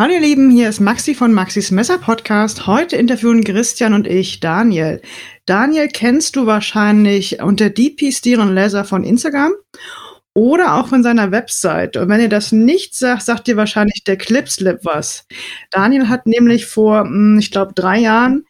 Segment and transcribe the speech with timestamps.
[0.00, 2.66] Hallo ihr Lieben, hier ist Maxi von Maxis Messer Podcast.
[2.66, 5.02] Heute interviewen Christian und ich Daniel.
[5.44, 9.52] Daniel kennst du wahrscheinlich unter DP Steel und Laser von Instagram
[10.32, 11.98] oder auch von seiner Website.
[11.98, 15.26] Und wenn ihr das nicht sagt, sagt ihr wahrscheinlich der Clipslip was.
[15.70, 18.46] Daniel hat nämlich vor, hm, ich glaube, drei Jahren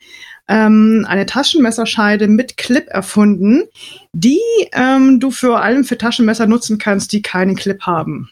[0.47, 3.65] ähm, eine Taschenmesserscheide mit Clip erfunden,
[4.13, 4.39] die
[4.73, 8.31] ähm, du vor allem für Taschenmesser nutzen kannst, die keinen Clip haben.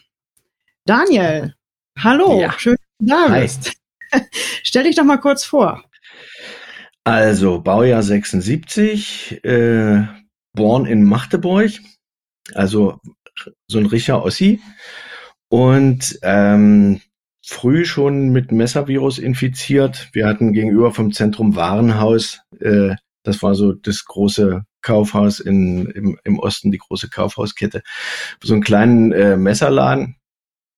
[0.85, 1.53] Daniel,
[1.97, 2.53] hallo, ja.
[2.57, 3.73] schön, da bist.
[4.63, 5.83] Stell dich doch mal kurz vor.
[7.03, 10.05] Also, Baujahr 76, äh,
[10.53, 11.71] born in Magdeburg,
[12.53, 12.99] also
[13.67, 14.61] so ein Richer Ossi.
[15.49, 17.01] Und ähm,
[17.43, 20.09] früh schon mit Messervirus infiziert.
[20.13, 26.19] Wir hatten gegenüber vom Zentrum Warenhaus, äh, das war so das große Kaufhaus in, im,
[26.23, 27.81] im Osten, die große Kaufhauskette,
[28.41, 30.15] so einen kleinen äh, Messerladen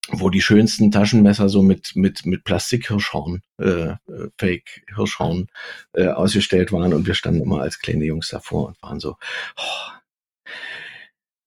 [0.09, 3.93] wo die schönsten Taschenmesser so mit mit mit Plastikhirschhorn, äh,
[4.37, 5.47] Fake Hirschhorn
[5.93, 9.17] äh, ausgestellt waren und wir standen immer als kleine Jungs davor und waren so
[9.57, 9.91] oh.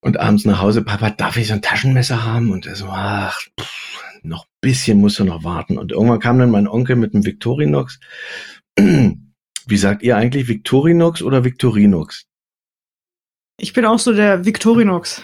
[0.01, 2.51] und abends nach Hause, Papa, darf ich so ein Taschenmesser haben?
[2.51, 3.85] Und er so, ach, pff,
[4.25, 5.77] noch bisschen musst du noch warten.
[5.77, 7.99] Und irgendwann kam dann mein Onkel mit einem Victorinox.
[8.79, 12.25] Wie sagt ihr eigentlich Victorinox oder Victorinox?
[13.57, 15.21] Ich bin auch so der Victorinox.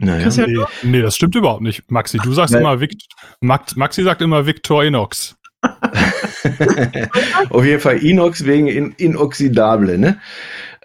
[0.00, 0.30] Naja.
[0.46, 1.90] Nee, nee, das stimmt überhaupt nicht.
[1.90, 2.62] Maxi, du sagst Nein.
[2.62, 2.96] immer, Vic
[3.40, 5.36] Max, Maxi sagt immer Victor Inox.
[7.50, 10.20] Auf jeden Fall Inox wegen in Inoxidable, ne?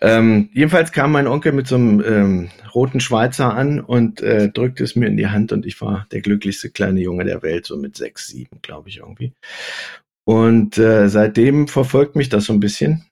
[0.01, 4.83] Ähm, jedenfalls kam mein Onkel mit so einem ähm, roten Schweizer an und äh, drückte
[4.83, 7.77] es mir in die Hand und ich war der glücklichste kleine Junge der Welt, so
[7.77, 9.31] mit sechs, sieben, glaube ich irgendwie.
[10.25, 13.05] Und äh, seitdem verfolgt mich das so ein bisschen.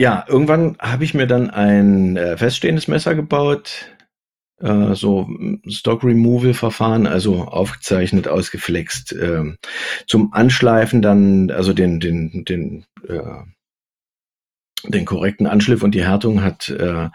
[0.00, 3.91] Ja, irgendwann habe ich mir dann ein äh, feststehendes Messer gebaut,
[4.62, 5.28] äh, so
[5.68, 9.56] Stock Removal Verfahren, also aufgezeichnet, ausgeflext, äh,
[10.06, 13.42] zum Anschleifen dann, also den, den, den, äh,
[14.88, 17.08] den korrekten Anschliff und die Härtung hat äh,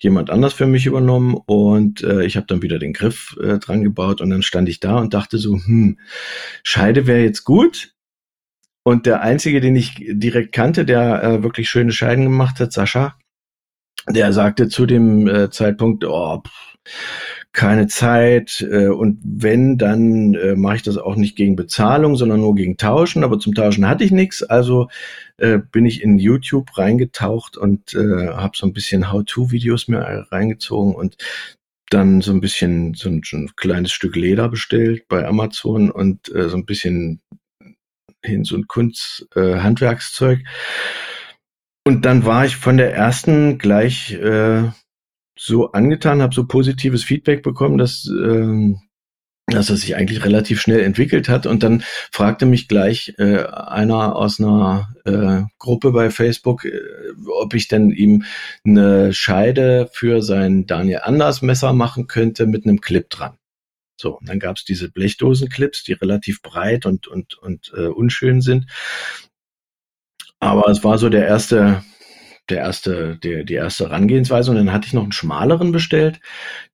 [0.00, 3.82] jemand anders für mich übernommen und äh, ich habe dann wieder den Griff äh, dran
[3.82, 5.98] gebaut und dann stand ich da und dachte so, hm,
[6.62, 7.94] Scheide wäre jetzt gut.
[8.84, 13.16] Und der einzige, den ich direkt kannte, der äh, wirklich schöne Scheiden gemacht hat, Sascha,
[14.08, 16.71] der sagte zu dem äh, Zeitpunkt, oh, pff,
[17.52, 22.40] keine Zeit äh, und wenn, dann äh, mache ich das auch nicht gegen Bezahlung, sondern
[22.40, 23.24] nur gegen Tauschen.
[23.24, 24.88] Aber zum Tauschen hatte ich nichts, also
[25.36, 30.94] äh, bin ich in YouTube reingetaucht und äh, habe so ein bisschen How-to-Videos mir reingezogen
[30.94, 31.16] und
[31.90, 36.34] dann so ein bisschen so ein, so ein kleines Stück Leder bestellt bei Amazon und
[36.34, 37.20] äh, so ein bisschen
[38.24, 39.58] hin so ein Kunst äh.
[41.84, 44.70] Und dann war ich von der ersten gleich äh,
[45.44, 48.80] so angetan, habe so positives Feedback bekommen, dass, ähm,
[49.46, 51.46] dass es sich eigentlich relativ schnell entwickelt hat.
[51.46, 51.82] Und dann
[52.12, 56.80] fragte mich gleich äh, einer aus einer äh, Gruppe bei Facebook, äh,
[57.40, 58.24] ob ich denn ihm
[58.64, 63.36] eine Scheide für sein Daniel Anders Messer machen könnte mit einem Clip dran.
[64.00, 68.40] So, und dann gab es diese Blechdosenclips, die relativ breit und, und, und äh, unschön
[68.40, 68.66] sind.
[70.38, 71.84] Aber es war so der erste,
[72.48, 74.50] der erste, der, die erste Herangehensweise.
[74.50, 76.20] Und dann hatte ich noch einen schmaleren bestellt.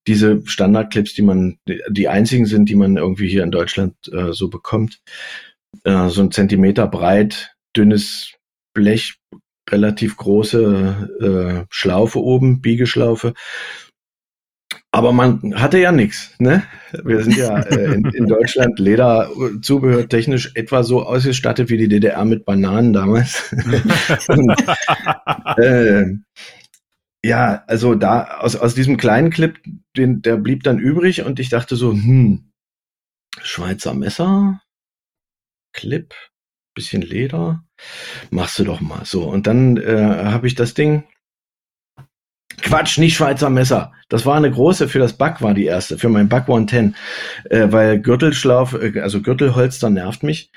[0.06, 4.48] Diese Standardclips, die man, die einzigen sind, die man irgendwie hier in Deutschland äh, so
[4.48, 5.00] bekommt.
[5.84, 8.32] Äh, so ein Zentimeter breit, dünnes
[8.74, 9.18] Blech,
[9.70, 13.34] relativ große äh, Schlaufe oben, Biegeschlaufe.
[14.90, 16.34] Aber man hatte ja nichts.
[16.38, 16.62] Ne?
[17.04, 22.24] Wir sind ja äh, in, in, Deutschland Lederzubehör technisch etwa so ausgestattet wie die DDR
[22.24, 23.52] mit Bananen damals.
[24.28, 24.56] Und,
[25.58, 26.04] äh,
[27.22, 29.58] ja, also da aus, aus diesem kleinen Clip,
[29.96, 32.52] den, der blieb dann übrig und ich dachte so, hm,
[33.42, 34.62] Schweizer Messer,
[35.72, 36.14] Clip,
[36.74, 37.64] bisschen Leder,
[38.30, 39.28] machst du doch mal so.
[39.28, 41.04] Und dann äh, habe ich das Ding
[42.62, 43.92] Quatsch, nicht Schweizer Messer.
[44.08, 46.94] Das war eine große, für das Back war die erste, für mein Back 110.
[47.50, 50.50] Äh, weil Gürtelschlauf, äh, also Gürtelholster nervt mich.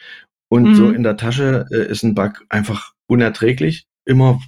[0.50, 0.76] Und mhm.
[0.76, 3.88] so in der Tasche äh, ist ein Back einfach unerträglich.
[4.04, 4.40] Immer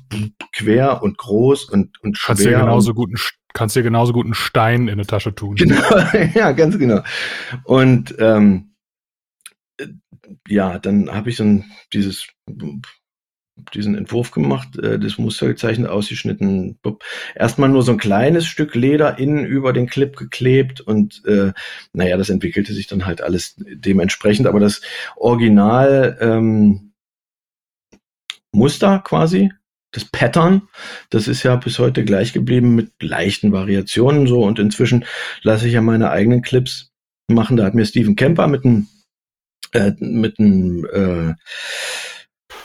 [0.52, 2.36] quer und groß und, und schwer.
[2.36, 3.16] Kannst dir genauso guten,
[3.54, 5.56] kannst dir genauso guten Stein in eine Tasche tun.
[5.56, 5.80] Genau,
[6.34, 7.02] ja, ganz genau.
[7.64, 8.74] Und ähm,
[9.78, 9.88] äh,
[10.48, 12.28] ja, dann habe ich so ein, dieses
[13.74, 16.80] diesen Entwurf gemacht, äh, das Muster gezeichnet, ausgeschnitten.
[17.36, 21.54] Erstmal nur so ein kleines Stück Leder innen über den Clip geklebt und äh,
[21.94, 24.48] naja, das entwickelte sich dann halt alles dementsprechend.
[24.48, 24.82] Aber das
[25.16, 26.94] Original ähm,
[28.52, 29.52] Muster quasi,
[29.92, 30.64] das Pattern,
[31.10, 35.06] das ist ja bis heute gleich geblieben mit leichten Variationen so und inzwischen
[35.44, 36.92] lasse ich ja meine eigenen Clips
[37.28, 37.58] machen.
[37.58, 38.88] Da hat mir Steven Kemper mit einem
[39.74, 41.34] äh, mit einem äh,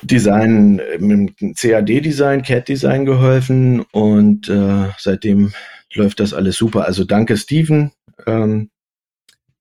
[0.03, 5.53] Design, mit dem CAD-Design, CAD-Design geholfen und äh, seitdem
[5.95, 6.85] läuft das alles super.
[6.85, 7.93] Also danke Steven.
[8.27, 8.71] Ähm,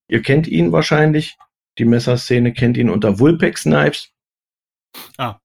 [0.07, 1.37] ihr kennt ihn wahrscheinlich.
[1.77, 4.09] Die Messerszene kennt ihn unter Vulpex Knives.
[5.17, 5.37] Ah.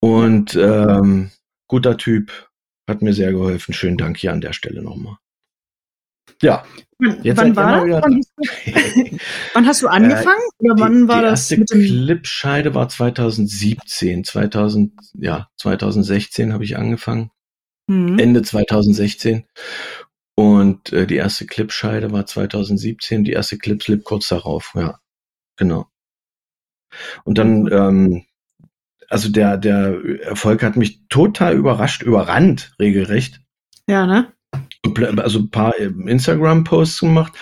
[0.00, 1.30] Und ähm,
[1.68, 2.50] guter Typ,
[2.88, 3.72] hat mir sehr geholfen.
[3.72, 5.16] Schönen Dank hier an der Stelle nochmal.
[6.42, 6.64] Ja.
[7.22, 8.02] Jetzt wann war das?
[8.02, 8.20] Wann,
[9.54, 10.42] wann, hast du angefangen?
[10.60, 11.48] Äh, Oder wann die, war die das?
[11.48, 14.24] Die erste Clipscheide war 2017.
[14.24, 17.30] 2000, ja, 2016 habe ich angefangen.
[17.88, 18.18] Mhm.
[18.18, 19.46] Ende 2016.
[20.34, 24.98] Und äh, die erste Clipscheide war 2017, die erste Clipslip kurz darauf, ja.
[25.56, 25.86] Genau.
[27.24, 28.24] Und dann, ähm,
[29.08, 33.40] also der, der Erfolg hat mich total überrascht, überrannt, regelrecht.
[33.86, 34.32] Ja, ne?
[35.18, 37.32] Also ein paar Instagram-Posts gemacht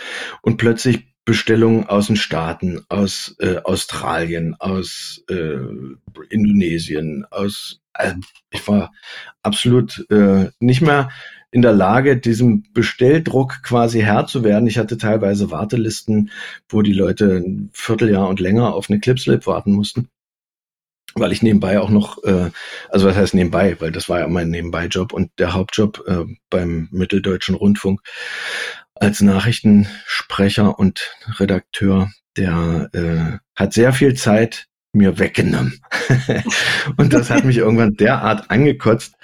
[0.43, 5.59] und plötzlich Bestellungen aus den Staaten, aus äh, Australien, aus äh,
[6.29, 8.15] Indonesien, aus äh,
[8.51, 8.93] ich war
[9.43, 11.11] absolut äh, nicht mehr
[11.53, 14.67] in der Lage, diesem Bestelldruck quasi Herr zu werden.
[14.67, 16.31] Ich hatte teilweise Wartelisten,
[16.69, 20.09] wo die Leute ein Vierteljahr und länger auf eine Clipslip warten mussten.
[21.15, 22.51] Weil ich nebenbei auch noch, äh,
[22.89, 26.89] also was heißt nebenbei, weil das war ja mein Nebenbei-Job und der Hauptjob äh, beim
[26.93, 28.01] Mitteldeutschen Rundfunk
[28.95, 35.81] als Nachrichtensprecher und Redakteur, der äh, hat sehr viel Zeit mir weggenommen.
[36.97, 39.15] und das hat mich irgendwann derart angekotzt,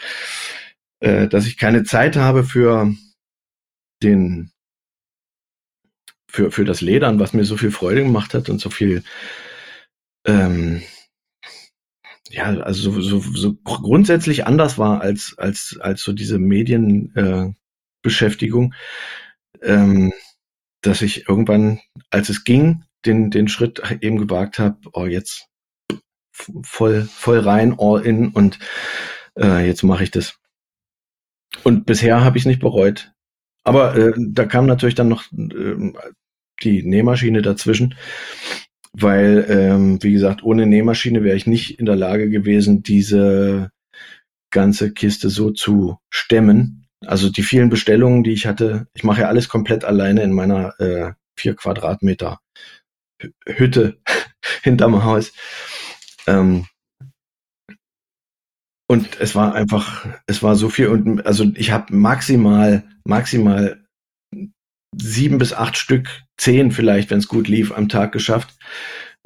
[1.01, 2.93] äh, dass ich keine Zeit habe für
[4.03, 4.51] den
[6.29, 9.03] für, für das Ledern, was mir so viel Freude gemacht hat und so viel
[10.27, 10.83] ähm,
[12.31, 18.75] ja, also so, so, so grundsätzlich anders war als, als, als so diese Medienbeschäftigung,
[19.61, 20.13] äh, ähm,
[20.83, 21.81] dass ich irgendwann,
[22.11, 25.47] als es ging, den, den Schritt eben gewagt habe, oh, jetzt
[26.63, 28.59] voll, voll rein, all in und
[29.39, 30.39] äh, jetzt mache ich das.
[31.63, 33.13] Und bisher habe ich es nicht bereut.
[33.65, 35.93] Aber äh, da kam natürlich dann noch äh,
[36.63, 37.95] die Nähmaschine dazwischen,
[38.99, 43.71] weil, ähm, wie gesagt, ohne Nähmaschine wäre ich nicht in der Lage gewesen, diese
[44.51, 46.87] ganze Kiste so zu stemmen.
[47.05, 50.81] Also die vielen Bestellungen, die ich hatte, ich mache ja alles komplett alleine in meiner
[50.81, 52.41] äh, vier Quadratmeter
[53.47, 53.99] Hütte
[54.63, 55.33] hinterm Haus.
[56.27, 56.67] Ähm,
[58.89, 63.86] und es war einfach, es war so viel und also ich habe maximal, maximal
[64.97, 68.55] sieben bis acht Stück, zehn vielleicht, wenn es gut lief, am Tag geschafft.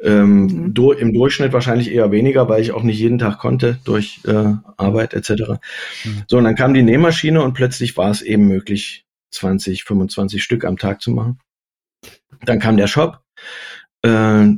[0.03, 0.75] Ähm, mhm.
[0.75, 4.55] do, Im Durchschnitt wahrscheinlich eher weniger, weil ich auch nicht jeden Tag konnte durch äh,
[4.77, 5.61] Arbeit etc.
[6.05, 6.23] Mhm.
[6.27, 10.65] So, und dann kam die Nähmaschine und plötzlich war es eben möglich, 20, 25 Stück
[10.65, 11.39] am Tag zu machen.
[12.43, 13.21] Dann kam der Shop.
[14.03, 14.49] Äh,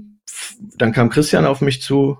[0.76, 2.18] dann kam Christian auf mich zu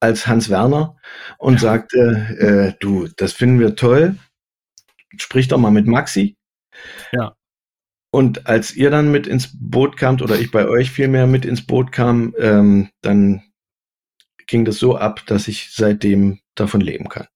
[0.00, 0.96] als Hans Werner
[1.38, 1.60] und ja.
[1.60, 4.16] sagte, äh, du, das finden wir toll.
[5.16, 6.36] Sprich doch mal mit Maxi.
[7.12, 7.34] Ja.
[8.14, 11.66] Und als ihr dann mit ins Boot kamt, oder ich bei euch vielmehr mit ins
[11.66, 13.42] Boot kam, ähm, dann
[14.46, 17.26] ging das so ab, dass ich seitdem davon leben kann.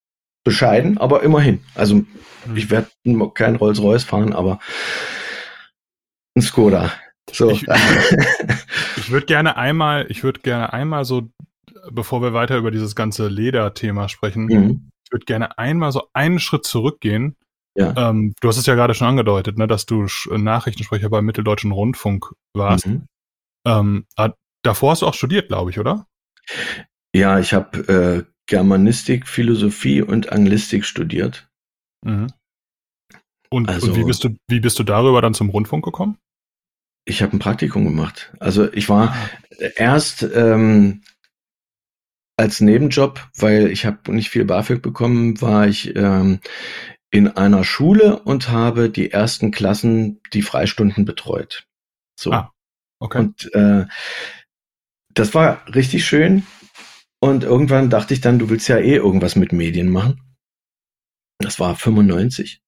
[0.45, 1.65] Bescheiden, aber immerhin.
[1.75, 2.07] Also hm.
[2.55, 2.87] ich werde
[3.35, 4.61] kein Rolls-Royce fahren, aber
[6.37, 6.93] ein Skoda.
[7.29, 7.51] So.
[7.51, 7.67] Ich,
[8.97, 11.29] ich würde gerne einmal, ich würde gerne einmal so
[11.91, 14.91] bevor wir weiter über dieses ganze Leder-Thema sprechen, mhm.
[15.05, 17.35] ich würde gerne einmal so einen Schritt zurückgehen.
[17.79, 17.95] Ja.
[18.11, 22.35] Ähm, du hast es ja gerade schon angedeutet, ne, dass du Nachrichtensprecher beim Mitteldeutschen Rundfunk
[22.53, 22.89] warst.
[22.89, 23.07] Mhm.
[23.65, 24.07] Ähm,
[24.63, 26.07] davor hast du auch studiert, glaube ich, oder?
[27.15, 31.49] Ja, ich habe äh, Germanistik, Philosophie und Anglistik studiert.
[32.05, 32.33] Mhm.
[33.51, 36.19] Und, also, und, wie, bist du, wie bist du darüber dann zum Rundfunk gekommen?
[37.05, 38.35] Ich habe ein Praktikum gemacht.
[38.41, 39.29] Also ich war ah.
[39.77, 41.03] erst ähm,
[42.37, 46.41] als Nebenjob, weil ich habe nicht viel BAföG bekommen, war ich ähm,
[47.11, 51.67] in einer Schule und habe die ersten Klassen die Freistunden betreut.
[52.19, 52.33] So.
[52.33, 52.53] Ah,
[53.01, 53.19] okay.
[53.19, 53.87] Und äh,
[55.15, 56.47] das war richtig schön.
[57.21, 60.21] Und irgendwann dachte ich dann, du willst ja eh irgendwas mit Medien machen.
[61.39, 62.61] Das war 95.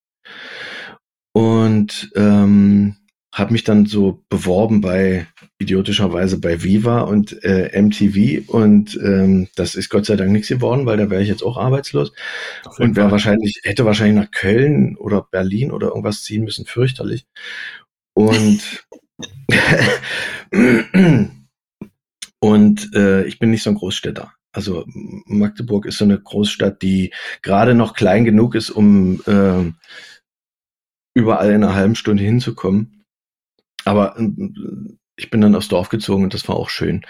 [1.33, 2.97] Und ähm,
[3.33, 5.27] habe mich dann so beworben bei
[5.61, 10.87] idiotischerweise bei Viva und äh, MTV und ähm, das ist Gott sei Dank nichts geworden,
[10.87, 12.13] weil da wäre ich jetzt auch arbeitslos
[12.79, 17.27] und wäre wahrscheinlich hätte wahrscheinlich nach Köln oder Berlin oder irgendwas ziehen müssen, fürchterlich.
[18.15, 18.87] Und
[22.41, 24.33] und äh, ich bin nicht so ein Großstädter.
[24.53, 24.87] Also
[25.27, 27.13] Magdeburg ist so eine Großstadt, die
[27.43, 29.71] gerade noch klein genug ist, um äh,
[31.15, 33.01] überall in einer halben Stunde hinzukommen
[33.85, 34.17] aber
[35.21, 37.03] ich bin dann aufs Dorf gezogen und das war auch schön.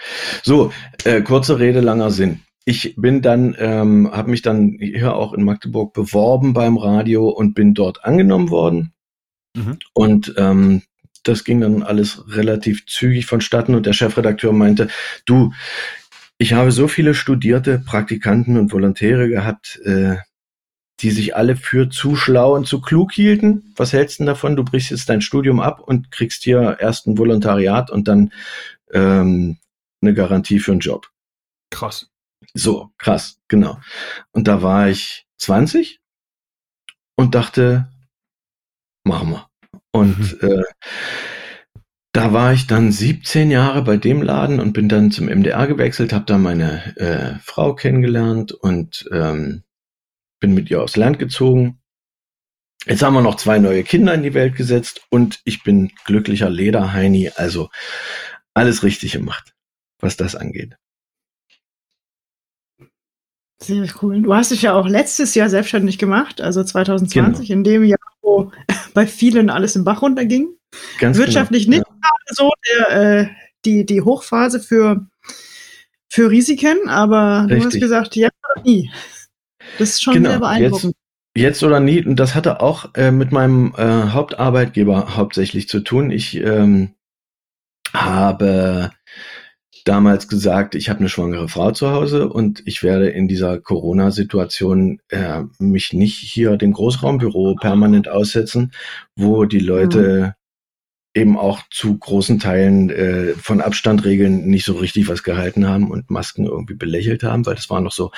[0.43, 0.71] So,
[1.05, 2.41] äh, kurze Rede, langer Sinn.
[2.65, 7.55] Ich bin dann, ähm, habe mich dann hier auch in Magdeburg beworben beim Radio und
[7.55, 8.93] bin dort angenommen worden.
[9.55, 9.79] Mhm.
[9.93, 10.81] Und ähm,
[11.23, 14.89] das ging dann alles relativ zügig vonstatten und der Chefredakteur meinte,
[15.25, 15.53] du,
[16.37, 20.17] ich habe so viele studierte Praktikanten und Volontäre gehabt, äh,
[20.99, 23.73] die sich alle für zu schlau und zu klug hielten.
[23.75, 24.55] Was hältst du davon?
[24.55, 28.31] Du brichst jetzt dein Studium ab und kriegst hier erst ein Volontariat und dann
[28.93, 29.57] ähm,
[30.01, 31.09] eine Garantie für einen Job.
[31.71, 32.09] Krass.
[32.53, 33.79] So, krass, genau.
[34.31, 35.99] Und da war ich 20
[37.15, 37.87] und dachte,
[39.03, 39.47] machen wir.
[39.91, 40.49] Und mhm.
[40.49, 40.63] äh,
[42.13, 46.11] da war ich dann 17 Jahre bei dem Laden und bin dann zum MDR gewechselt,
[46.11, 49.63] habe da meine äh, Frau kennengelernt und ähm,
[50.41, 51.79] bin mit ihr aufs Land gezogen.
[52.85, 56.49] Jetzt haben wir noch zwei neue Kinder in die Welt gesetzt und ich bin glücklicher
[56.49, 57.69] Lederheini, also
[58.53, 59.53] alles richtig gemacht,
[59.99, 60.75] was das angeht.
[63.61, 64.23] Sehr cool.
[64.23, 67.57] Du hast dich ja auch letztes Jahr selbstständig gemacht, also 2020, genau.
[67.57, 68.51] in dem Jahr, wo
[68.95, 70.49] bei vielen alles im Bach runterging.
[70.97, 72.35] Ganz Wirtschaftlich genau, nicht ja.
[72.35, 73.27] so der, äh,
[73.63, 75.05] die, die Hochphase für,
[76.09, 77.59] für Risiken, aber Richtig.
[77.59, 78.89] du hast gesagt, oder nie.
[79.79, 80.29] Das ist schon genau.
[80.29, 80.95] sehr beeindruckend.
[81.33, 85.79] Jetzt, jetzt oder nie, und das hatte auch äh, mit meinem äh, Hauptarbeitgeber hauptsächlich zu
[85.81, 86.11] tun.
[86.11, 86.95] Ich ähm,
[87.93, 88.91] habe
[89.85, 94.99] damals gesagt, ich habe eine schwangere Frau zu Hause und ich werde in dieser Corona-Situation
[95.09, 98.73] äh, mich nicht hier dem Großraumbüro permanent aussetzen,
[99.15, 100.35] wo die Leute.
[101.13, 106.09] Eben auch zu großen Teilen äh, von Abstandregeln nicht so richtig was gehalten haben und
[106.09, 108.11] Masken irgendwie belächelt haben, weil das war noch so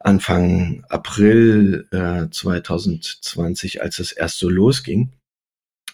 [0.00, 5.12] Anfang April äh, 2020, als es erst so losging.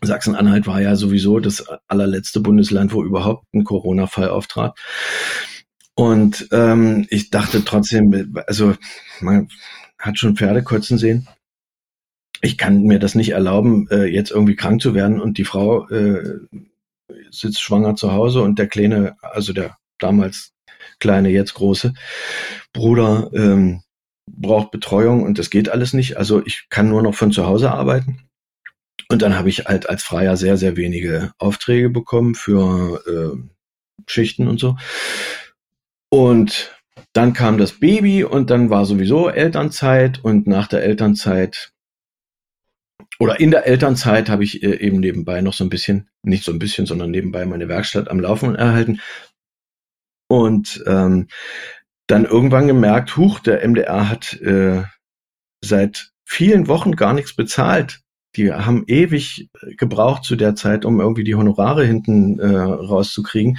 [0.03, 4.77] Sachsen-Anhalt war ja sowieso das allerletzte Bundesland, wo überhaupt ein Corona-Fall auftrat.
[5.95, 8.75] Und ähm, ich dachte trotzdem, also
[9.21, 9.49] man
[9.99, 11.29] hat schon Pferde kotzen sehen.
[12.45, 15.89] Ich kann mir das nicht erlauben, äh, jetzt irgendwie krank zu werden und die Frau
[15.89, 16.41] äh,
[17.31, 20.53] sitzt schwanger zu Hause und der kleine, also der damals
[21.01, 21.95] kleine, jetzt große
[22.75, 23.83] Bruder ähm,
[24.31, 26.19] braucht Betreuung und das geht alles nicht.
[26.19, 28.29] Also ich kann nur noch von zu Hause arbeiten.
[29.09, 33.39] Und dann habe ich halt als Freier sehr, sehr wenige Aufträge bekommen für äh,
[34.07, 34.77] Schichten und so.
[36.11, 36.79] Und
[37.15, 41.74] dann kam das Baby und dann war sowieso Elternzeit und nach der Elternzeit
[43.19, 46.53] oder in der Elternzeit habe ich äh, eben nebenbei noch so ein bisschen, nicht so
[46.53, 49.01] ein bisschen, sondern nebenbei meine Werkstatt am Laufen erhalten.
[50.29, 51.29] Und ähm,
[52.07, 54.83] dann irgendwann gemerkt, huch, der MDR hat äh,
[55.63, 58.05] seit vielen Wochen gar nichts bezahlt
[58.37, 63.59] die haben ewig gebraucht zu der Zeit, um irgendwie die Honorare hinten äh, rauszukriegen.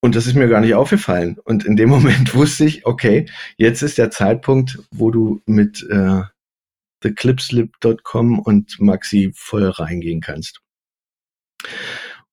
[0.00, 1.38] Und das ist mir gar nicht aufgefallen.
[1.44, 3.26] Und in dem Moment wusste ich, okay,
[3.56, 6.22] jetzt ist der Zeitpunkt, wo du mit äh,
[7.02, 10.62] theclipslip.com und Maxi voll reingehen kannst.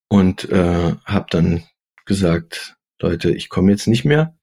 [0.07, 1.63] Und äh, habe dann
[2.05, 4.35] gesagt, Leute, ich komme jetzt nicht mehr.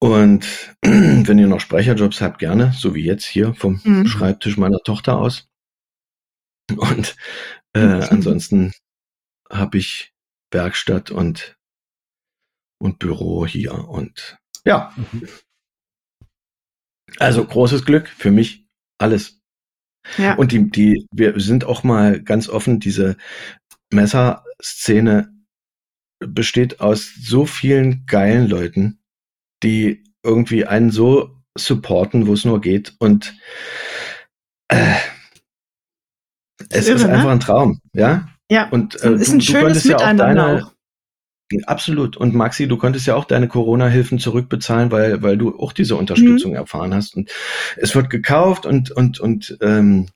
[0.00, 4.06] Und wenn ihr noch Sprecherjobs habt, gerne, so wie jetzt hier vom mhm.
[4.06, 5.48] Schreibtisch meiner Tochter aus.
[6.76, 7.16] Und
[7.74, 8.72] äh, ansonsten
[9.50, 10.12] habe ich
[10.50, 11.56] Werkstatt und,
[12.80, 14.94] und Büro hier und ja.
[14.96, 15.28] Mhm.
[17.18, 18.66] Also großes Glück für mich,
[19.00, 19.40] alles.
[20.16, 20.34] Ja.
[20.34, 23.16] Und die, die, wir sind auch mal ganz offen, diese
[23.92, 25.32] Messerszene
[26.20, 29.00] besteht aus so vielen geilen Leuten,
[29.62, 32.94] die irgendwie einen so supporten, wo es nur geht.
[32.98, 33.34] Und
[34.68, 34.96] äh,
[36.68, 37.12] es irre, ist ne?
[37.12, 38.28] einfach ein Traum, ja.
[38.50, 38.68] Ja.
[38.68, 40.72] Und äh, ist ein du, schönes du Miteinander ja auch, deine, auch.
[41.64, 42.16] Absolut.
[42.16, 46.52] Und Maxi, du konntest ja auch deine Corona-Hilfen zurückbezahlen, weil, weil du auch diese Unterstützung
[46.52, 46.56] mhm.
[46.56, 47.16] erfahren hast.
[47.16, 47.30] Und
[47.76, 50.08] es wird gekauft und, und, und ähm,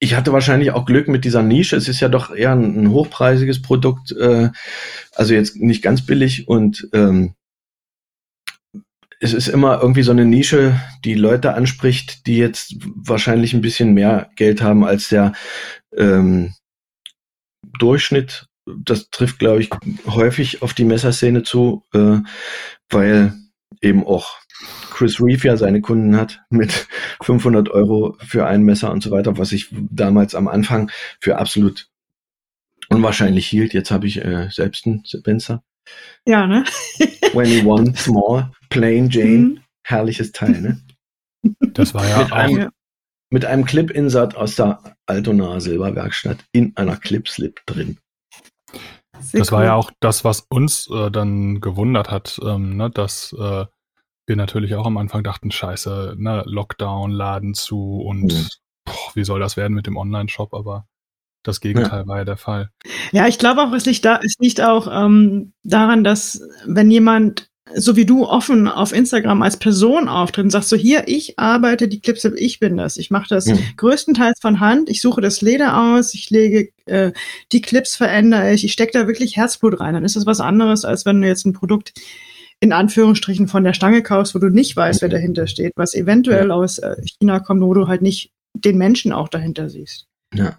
[0.00, 1.76] ich hatte wahrscheinlich auch Glück mit dieser Nische.
[1.76, 4.50] Es ist ja doch eher ein, ein hochpreisiges Produkt, äh,
[5.12, 7.34] also jetzt nicht ganz billig und ähm,
[9.20, 13.94] es ist immer irgendwie so eine Nische, die Leute anspricht, die jetzt wahrscheinlich ein bisschen
[13.94, 15.32] mehr Geld haben als der
[15.96, 16.52] ähm,
[17.78, 18.46] Durchschnitt.
[18.66, 19.70] Das trifft, glaube ich,
[20.06, 22.18] häufig auf die Messerszene zu, äh,
[22.88, 23.34] weil
[23.80, 24.38] eben auch
[24.90, 26.86] Chris Reeve ja seine Kunden hat mit
[27.22, 30.90] 500 Euro für ein Messer und so weiter, was ich damals am Anfang
[31.20, 31.88] für absolut
[32.88, 33.74] unwahrscheinlich hielt.
[33.74, 35.62] Jetzt habe ich äh, selbst einen Spencer.
[36.26, 36.64] Ja, ne?
[37.34, 39.38] 21 Small, Plain Jane.
[39.38, 39.60] Mhm.
[39.82, 40.80] Herrliches Teil, ne?
[41.60, 42.36] Das war ja mit auch.
[42.36, 42.70] Einem,
[43.30, 47.98] mit einem Clip-Insert aus der Altona Silberwerkstatt in einer Clip-Slip drin.
[49.20, 49.58] Sehr das cool.
[49.58, 53.66] war ja auch das, was uns äh, dann gewundert hat, ähm, ne, dass äh,
[54.26, 58.48] wir natürlich auch am Anfang dachten, scheiße, ne, Lockdown, Laden zu und mhm.
[58.84, 60.86] boah, wie soll das werden mit dem Online-Shop, aber
[61.42, 62.06] das Gegenteil ja.
[62.06, 62.70] war ja der Fall.
[63.12, 67.50] Ja, ich glaube auch, es liegt, da, es liegt auch ähm, daran, dass wenn jemand
[67.72, 71.88] so wie du offen auf Instagram als Person auftritt und sagst so, hier, ich arbeite
[71.88, 72.98] die Clips, ich bin das.
[72.98, 73.58] Ich mache das mhm.
[73.76, 74.90] größtenteils von Hand.
[74.90, 77.12] Ich suche das Leder aus, ich lege äh,
[77.52, 79.94] die Clips verändere ich, ich stecke da wirklich Herzblut rein.
[79.94, 81.94] Dann ist das was anderes, als wenn du jetzt ein Produkt
[82.60, 86.50] in Anführungsstrichen von der Stange kaufst, wo du nicht weißt, wer dahinter steht, was eventuell
[86.50, 90.06] aus äh, China kommt, wo du halt nicht den Menschen auch dahinter siehst.
[90.34, 90.56] Ja.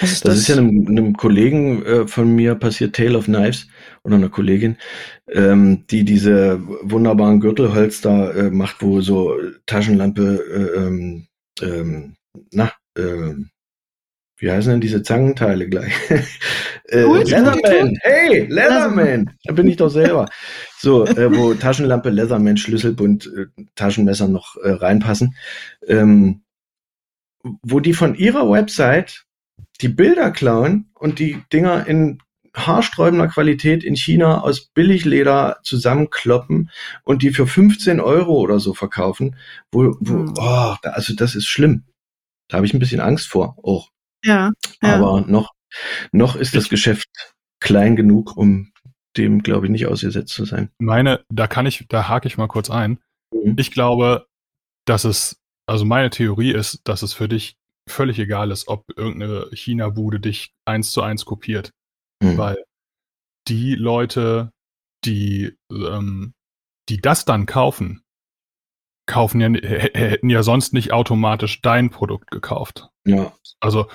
[0.00, 3.68] Das ist, das ist ja einem, einem Kollegen äh, von mir passiert, Tale of Knives,
[4.04, 4.76] oder einer Kollegin,
[5.30, 9.36] ähm, die diese wunderbaren Gürtelholster äh, macht, wo so
[9.66, 11.26] Taschenlampe, äh, ähm,
[11.62, 12.16] ähm,
[12.50, 13.34] na, äh,
[14.38, 15.92] wie heißen denn diese Zangenteile gleich?
[16.88, 20.26] äh, Leatherman, hey, Leatherman, da bin ich doch selber.
[20.78, 25.36] So, äh, wo Taschenlampe, Leatherman, Schlüsselbund, äh, Taschenmesser noch äh, reinpassen.
[25.86, 26.42] Ähm,
[27.62, 29.24] wo die von ihrer Website
[29.80, 32.20] die Bilder klauen und die Dinger in
[32.54, 36.70] haarsträubender Qualität in China aus Billigleder zusammenkloppen
[37.04, 39.36] und die für 15 Euro oder so verkaufen,
[39.70, 41.84] wo, wo oh, also das ist schlimm.
[42.48, 43.88] Da habe ich ein bisschen Angst vor auch.
[44.22, 44.52] Ja,
[44.82, 44.96] ja.
[44.96, 45.52] Aber noch,
[46.12, 47.08] noch ist das Geschäft
[47.60, 48.72] klein genug, um
[49.16, 50.70] dem, glaube ich, nicht ausgesetzt zu sein.
[50.78, 52.98] Meine, da kann ich, da hake ich mal kurz ein.
[53.32, 53.54] Mhm.
[53.58, 54.26] Ich glaube,
[54.84, 57.56] dass es, also meine Theorie ist, dass es für dich
[57.88, 61.72] völlig egal ist, ob irgendeine China-Bude dich eins zu eins kopiert.
[62.22, 62.38] Mhm.
[62.38, 62.64] Weil
[63.48, 64.52] die Leute,
[65.04, 66.34] die, ähm,
[66.88, 68.02] die das dann kaufen,
[69.06, 72.88] kaufen ja, hätten ja sonst nicht automatisch dein Produkt gekauft.
[73.04, 73.32] Ja.
[73.60, 73.88] Also,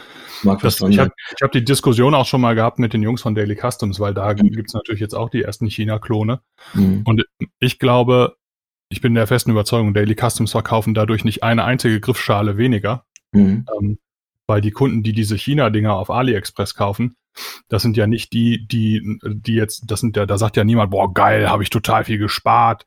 [0.61, 3.55] das, ich habe hab die Diskussion auch schon mal gehabt mit den Jungs von Daily
[3.55, 4.51] Customs, weil da mhm.
[4.51, 6.41] gibt es natürlich jetzt auch die ersten China-Klone.
[6.73, 7.03] Mhm.
[7.05, 7.23] Und
[7.59, 8.35] ich glaube,
[8.89, 13.05] ich bin der festen Überzeugung, Daily Customs verkaufen dadurch nicht eine einzige Griffschale weniger,
[13.37, 13.65] Mhm.
[13.77, 13.99] Ähm,
[14.47, 17.15] weil die Kunden, die diese China-Dinger auf AliExpress kaufen,
[17.67, 20.91] das sind ja nicht die, die, die jetzt, das sind ja, da sagt ja niemand,
[20.91, 22.85] boah, geil, habe ich total viel gespart.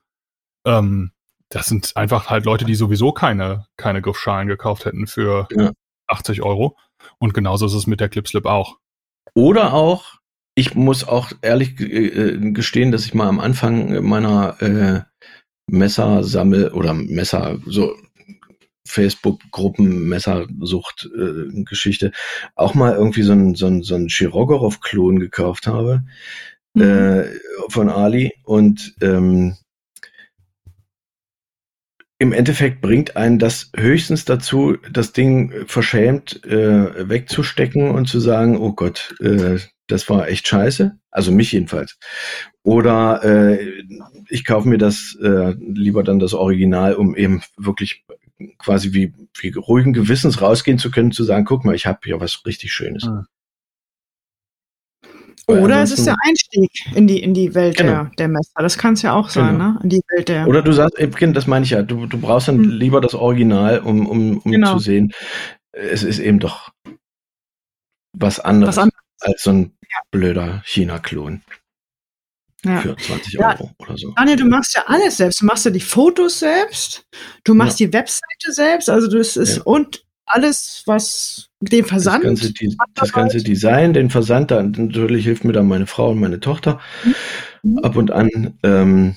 [0.65, 1.13] Ähm,
[1.51, 5.73] das sind einfach halt Leute, die sowieso keine, keine Griffschalen gekauft hätten für ja.
[6.09, 6.77] 80 Euro.
[7.19, 8.79] Und genauso ist es mit der Clipslip auch.
[9.35, 10.19] Oder auch,
[10.55, 15.03] ich muss auch ehrlich äh, gestehen, dass ich mal am Anfang meiner äh,
[15.67, 17.97] Messersammel oder Messer, so
[18.91, 22.13] Facebook-Gruppen, Messersucht-Geschichte,
[22.55, 26.03] auch mal irgendwie so ein, so ein, so ein Chirogorov-Klon gekauft habe
[26.75, 26.83] mhm.
[26.83, 27.25] äh,
[27.69, 29.57] von Ali und ähm,
[32.19, 38.59] im Endeffekt bringt einen das höchstens dazu, das Ding verschämt äh, wegzustecken und zu sagen,
[38.59, 40.99] oh Gott, äh, das war echt scheiße.
[41.11, 41.99] Also mich jedenfalls.
[42.63, 43.83] Oder äh,
[44.29, 48.05] ich kaufe mir das äh, lieber dann das Original, um eben wirklich
[48.59, 52.21] quasi wie, wie ruhigen Gewissens rausgehen zu können, zu sagen, guck mal, ich habe hier
[52.21, 53.05] was richtig Schönes.
[53.05, 53.25] Ah.
[55.47, 58.05] Oder es ist der Einstieg in die, in die Welt genau.
[58.05, 58.53] der, der Messer.
[58.57, 59.73] Das kann es ja auch sein, genau.
[59.73, 59.81] ne?
[59.83, 60.47] In die Welt der.
[60.47, 62.71] Oder du sagst, das meine ich ja, du, du brauchst dann hm.
[62.71, 64.75] lieber das Original, um, um, um genau.
[64.75, 65.13] zu sehen,
[65.73, 66.71] es ist eben doch
[68.13, 69.01] was anderes, was anderes.
[69.21, 69.99] als so ein ja.
[70.11, 71.43] blöder China-Klon.
[72.65, 72.81] Ja.
[72.81, 73.51] Für 20 ja.
[73.53, 74.13] Euro oder so.
[74.17, 75.41] Daniel, du machst ja alles selbst.
[75.41, 77.07] Du machst ja die Fotos selbst,
[77.45, 77.87] du machst ja.
[77.87, 82.25] die Webseite selbst, also das ist und alles, was den Versand.
[82.25, 86.11] Das ganze, die, das ganze Design, den Versand, da natürlich hilft mir dann meine Frau
[86.11, 86.81] und meine Tochter
[87.63, 87.79] mhm.
[87.79, 88.59] ab und an.
[88.63, 89.17] Ähm,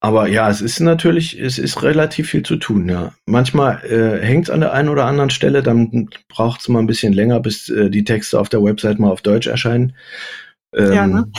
[0.00, 3.14] aber ja, es ist natürlich, es ist relativ viel zu tun, ja.
[3.24, 6.88] Manchmal äh, hängt es an der einen oder anderen Stelle, dann braucht es mal ein
[6.88, 9.94] bisschen länger, bis äh, die Texte auf der Website mal auf Deutsch erscheinen.
[10.74, 11.30] Ähm, ja, ne?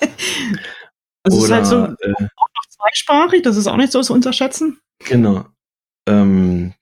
[1.22, 4.12] also Oder, ist halt so äh, auch noch zweisprachig, das ist auch nicht so zu
[4.12, 4.80] unterschätzen.
[5.00, 5.46] Genau.
[6.08, 6.74] Ähm,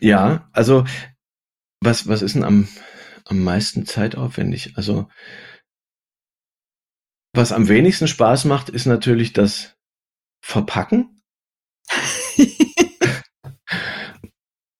[0.00, 0.84] ja, also
[1.80, 2.68] was, was ist denn am,
[3.24, 4.76] am meisten zeitaufwendig?
[4.76, 5.08] Also
[7.34, 9.74] was am wenigsten Spaß macht, ist natürlich das
[10.44, 11.22] Verpacken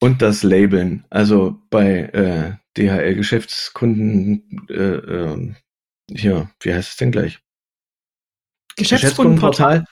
[0.01, 1.07] und das Labeln.
[1.09, 5.55] Also bei äh, DHL-Geschäftskunden äh, äh,
[6.17, 7.41] hier, wie heißt es denn gleich?
[8.77, 9.85] Geschäftskundenportal.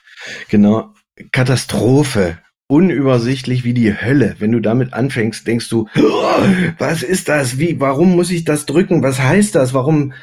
[0.49, 0.93] Genau.
[1.31, 2.39] Katastrophe.
[2.67, 4.37] Unübersichtlich wie die Hölle.
[4.39, 6.43] Wenn du damit anfängst, denkst du, oh,
[6.77, 7.57] was ist das?
[7.57, 9.03] Wie, warum muss ich das drücken?
[9.03, 9.73] Was heißt das?
[9.73, 10.13] Warum?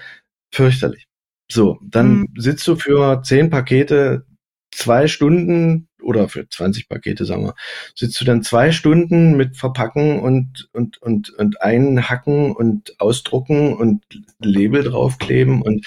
[0.53, 1.07] Fürchterlich.
[1.51, 2.29] So, dann mhm.
[2.37, 4.27] sitzt du für zehn Pakete
[4.71, 7.55] zwei Stunden oder für 20 Pakete, sagen wir,
[7.95, 14.03] sitzt du dann zwei Stunden mit Verpacken und, und, und, und einhacken und ausdrucken und
[14.41, 15.87] Label draufkleben und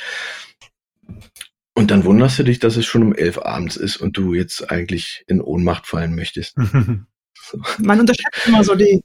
[1.73, 4.69] und dann wunderst du dich, dass es schon um elf abends ist und du jetzt
[4.69, 6.55] eigentlich in Ohnmacht fallen möchtest.
[7.79, 9.01] Man unterschätzt immer so die,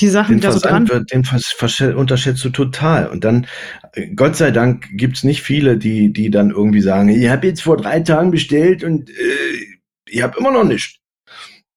[0.00, 0.88] die Sachen, den die da so dran.
[0.88, 3.08] Wird, den unterschätzt du total.
[3.08, 3.46] Und dann,
[3.92, 7.62] äh, Gott sei Dank, gibt's nicht viele, die, die dann irgendwie sagen, ich habe jetzt
[7.62, 9.77] vor drei Tagen bestellt und äh,
[10.10, 10.98] ich habe immer noch nichts.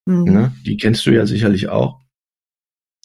[0.05, 0.23] Mhm.
[0.23, 0.55] Ne?
[0.65, 1.99] Die kennst du ja sicherlich auch.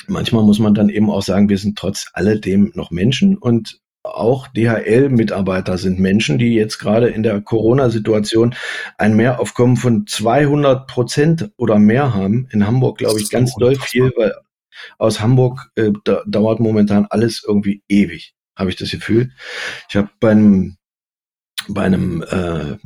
[0.09, 4.47] Manchmal muss man dann eben auch sagen, wir sind trotz alledem noch Menschen und auch
[4.49, 8.55] DHL-Mitarbeiter sind Menschen, die jetzt gerade in der Corona-Situation
[8.99, 12.47] ein Mehraufkommen von 200 Prozent oder mehr haben.
[12.53, 14.35] In Hamburg, glaube ich, ganz doll viel, weil
[14.99, 19.33] aus Hamburg äh, da, dauert momentan alles irgendwie ewig, habe ich das Gefühl.
[19.89, 20.77] Ich habe beim
[21.69, 22.77] bei einem äh,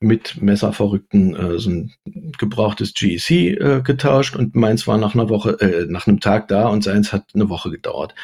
[0.00, 1.92] mit Messerverrückten äh, so ein
[2.38, 6.68] gebrauchtes GEC äh, getauscht und meins war nach einer Woche, äh, nach einem Tag da
[6.68, 8.14] und seins hat eine Woche gedauert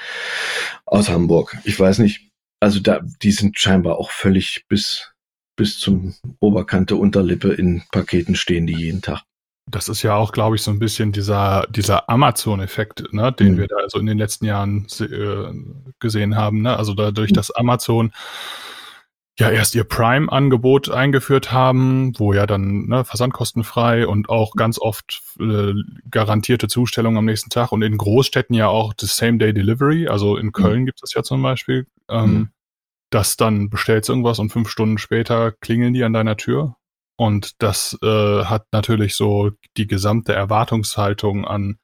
[0.86, 1.56] aus Hamburg.
[1.64, 5.12] Ich weiß nicht, also da, die sind scheinbar auch völlig bis,
[5.56, 9.22] bis zum Oberkante Unterlippe in Paketen stehen die jeden Tag.
[9.70, 13.58] Das ist ja auch, glaube ich, so ein bisschen dieser, dieser Amazon-Effekt, ne, den mhm.
[13.58, 16.62] wir da also in den letzten Jahren äh, gesehen haben.
[16.62, 16.76] Ne?
[16.76, 17.34] Also dadurch, mhm.
[17.34, 18.12] dass Amazon
[19.38, 25.22] ja erst ihr Prime-Angebot eingeführt haben, wo ja dann ne, versandkostenfrei und auch ganz oft
[25.40, 25.72] äh,
[26.08, 30.52] garantierte Zustellung am nächsten Tag und in Großstädten ja auch das Same-Day-Delivery, also in mhm.
[30.52, 30.86] Köln mhm.
[30.86, 32.48] gibt es ja zum Beispiel, ähm, mhm.
[33.10, 36.76] dass dann bestellst irgendwas und fünf Stunden später klingeln die an deiner Tür
[37.16, 41.78] und das äh, hat natürlich so die gesamte Erwartungshaltung an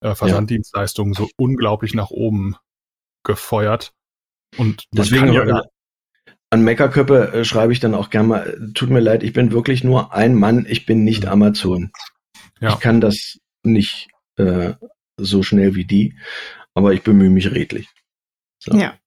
[0.00, 1.20] äh, Versanddienstleistungen ja.
[1.20, 2.56] so unglaublich nach oben
[3.24, 3.92] gefeuert.
[4.56, 5.62] Und deswegen ja,
[6.50, 9.84] an Meckerköppe äh, schreibe ich dann auch gerne mal, tut mir leid, ich bin wirklich
[9.84, 11.26] nur ein Mann, ich bin nicht.
[11.26, 11.92] Amazon.
[12.60, 12.70] Ja.
[12.70, 14.74] Ich kann das nicht äh,
[15.16, 16.16] so schnell wie die,
[16.74, 17.88] aber ich bemühe mich redlich.
[18.58, 18.76] So.
[18.76, 18.98] Ja.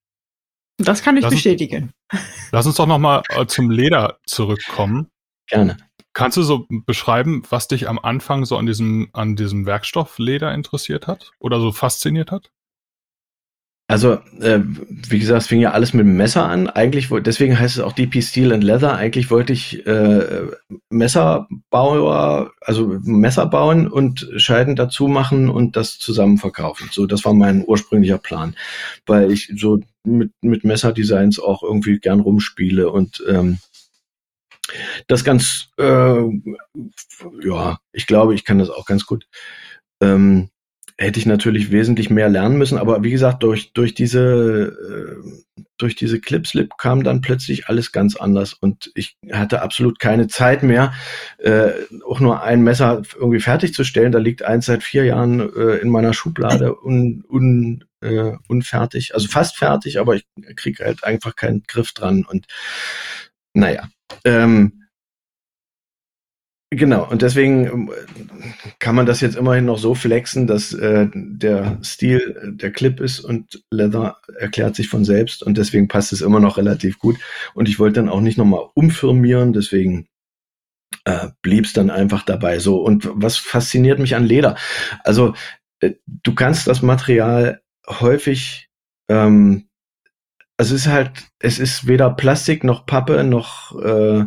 [0.77, 1.93] Das kann ich lass bestätigen.
[2.11, 5.09] Uns, lass uns doch nochmal äh, zum Leder zurückkommen.
[5.47, 5.77] Gerne.
[6.13, 10.53] Kannst du so beschreiben, was dich am Anfang so an diesem, an diesem Werkstoff Leder
[10.53, 12.51] interessiert hat oder so fasziniert hat?
[13.87, 16.69] Also, äh, wie gesagt, es fing ja alles mit dem Messer an.
[16.69, 18.95] Eigentlich, deswegen heißt es auch DP Steel and Leather.
[18.95, 20.47] Eigentlich wollte ich äh,
[20.89, 26.89] Messerbauer, also Messer bauen und Scheiden dazu machen und das zusammen verkaufen.
[26.91, 28.55] So, das war mein ursprünglicher Plan,
[29.05, 33.59] weil ich so mit, mit Messerdesigns auch irgendwie gern rumspiele und ähm,
[35.07, 36.23] das ganz, äh,
[37.41, 39.27] ja, ich glaube, ich kann das auch ganz gut.
[40.01, 40.49] Ähm,
[40.97, 44.75] hätte ich natürlich wesentlich mehr lernen müssen, aber wie gesagt, durch, durch diese,
[45.19, 50.27] äh, durch diese Clipslip kam dann plötzlich alles ganz anders und ich hatte absolut keine
[50.27, 50.93] Zeit mehr,
[51.39, 51.71] äh,
[52.07, 54.11] auch nur ein Messer irgendwie fertigzustellen.
[54.11, 59.27] Da liegt eins seit vier Jahren äh, in meiner Schublade un, un, äh, unfertig, also
[59.27, 60.25] fast fertig, aber ich
[60.55, 62.45] kriege halt einfach keinen Griff dran und
[63.53, 63.87] naja.
[64.25, 64.82] Ähm,
[66.75, 67.91] Genau, und deswegen ähm,
[68.79, 72.99] kann man das jetzt immerhin noch so flexen, dass äh, der Stil äh, der Clip
[72.99, 77.17] ist und Leather erklärt sich von selbst und deswegen passt es immer noch relativ gut.
[77.53, 80.07] Und ich wollte dann auch nicht nochmal umfirmieren, deswegen
[81.05, 82.57] äh, blieb es dann einfach dabei.
[82.59, 84.55] So, und was fasziniert mich an Leder?
[85.03, 85.35] Also,
[85.79, 88.69] äh, du kannst das Material häufig
[89.09, 89.67] ähm,
[90.57, 94.25] also es ist halt, es ist weder Plastik noch Pappe noch äh,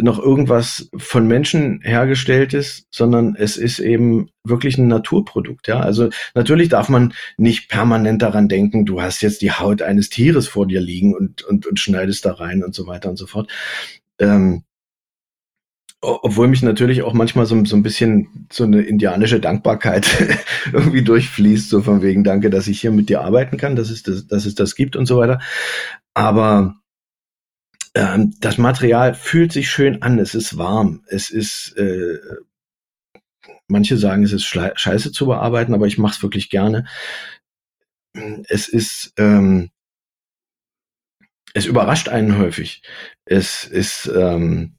[0.00, 5.68] noch irgendwas von Menschen hergestelltes, sondern es ist eben wirklich ein Naturprodukt.
[5.68, 10.08] Ja, also natürlich darf man nicht permanent daran denken, du hast jetzt die Haut eines
[10.08, 13.26] Tieres vor dir liegen und und, und schneidest da rein und so weiter und so
[13.26, 13.50] fort.
[14.18, 14.64] Ähm,
[16.00, 20.06] obwohl mich natürlich auch manchmal so, so ein bisschen so eine indianische Dankbarkeit
[20.72, 24.04] irgendwie durchfließt, so von wegen Danke, dass ich hier mit dir arbeiten kann, dass es
[24.04, 25.40] das, dass es das gibt und so weiter.
[26.14, 26.76] Aber
[27.98, 32.18] ähm, das Material fühlt sich schön an, es ist warm, es ist, äh,
[33.66, 36.86] manche sagen, es ist scheiße zu bearbeiten, aber ich mache es wirklich gerne.
[38.48, 39.70] Es ist, ähm,
[41.54, 42.82] es überrascht einen häufig.
[43.24, 44.76] Es ist, ähm,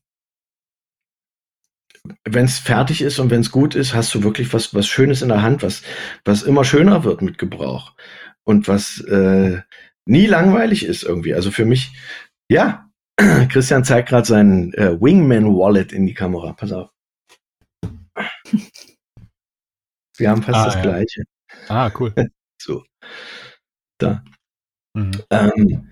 [2.24, 5.22] wenn es fertig ist und wenn es gut ist, hast du wirklich was, was Schönes
[5.22, 5.82] in der Hand, was,
[6.24, 7.96] was immer schöner wird mit Gebrauch
[8.46, 9.62] und was äh,
[10.06, 11.34] nie langweilig ist irgendwie.
[11.34, 11.92] Also für mich,
[12.50, 12.89] ja,
[13.52, 16.54] Christian zeigt gerade sein äh, Wingman Wallet in die Kamera.
[16.54, 16.90] Pass auf.
[20.18, 20.82] Wir haben fast ah, das ja.
[20.82, 21.24] gleiche.
[21.68, 22.14] Ah, cool.
[22.62, 22.84] so.
[23.98, 24.24] Da.
[24.94, 25.12] Mhm.
[25.30, 25.90] Ähm,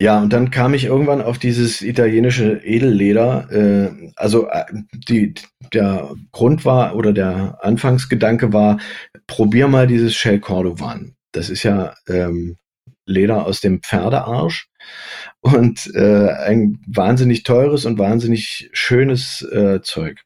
[0.00, 3.50] Ja, und dann kam ich irgendwann auf dieses italienische Edelleder.
[3.50, 5.34] Äh, also äh, die,
[5.72, 8.78] der Grund war oder der Anfangsgedanke war,
[9.26, 11.16] probier mal dieses Shell Cordovan.
[11.32, 12.56] Das ist ja ähm,
[13.08, 14.68] Leder aus dem Pferdearsch
[15.40, 20.22] und äh, ein wahnsinnig teures und wahnsinnig schönes äh, Zeug.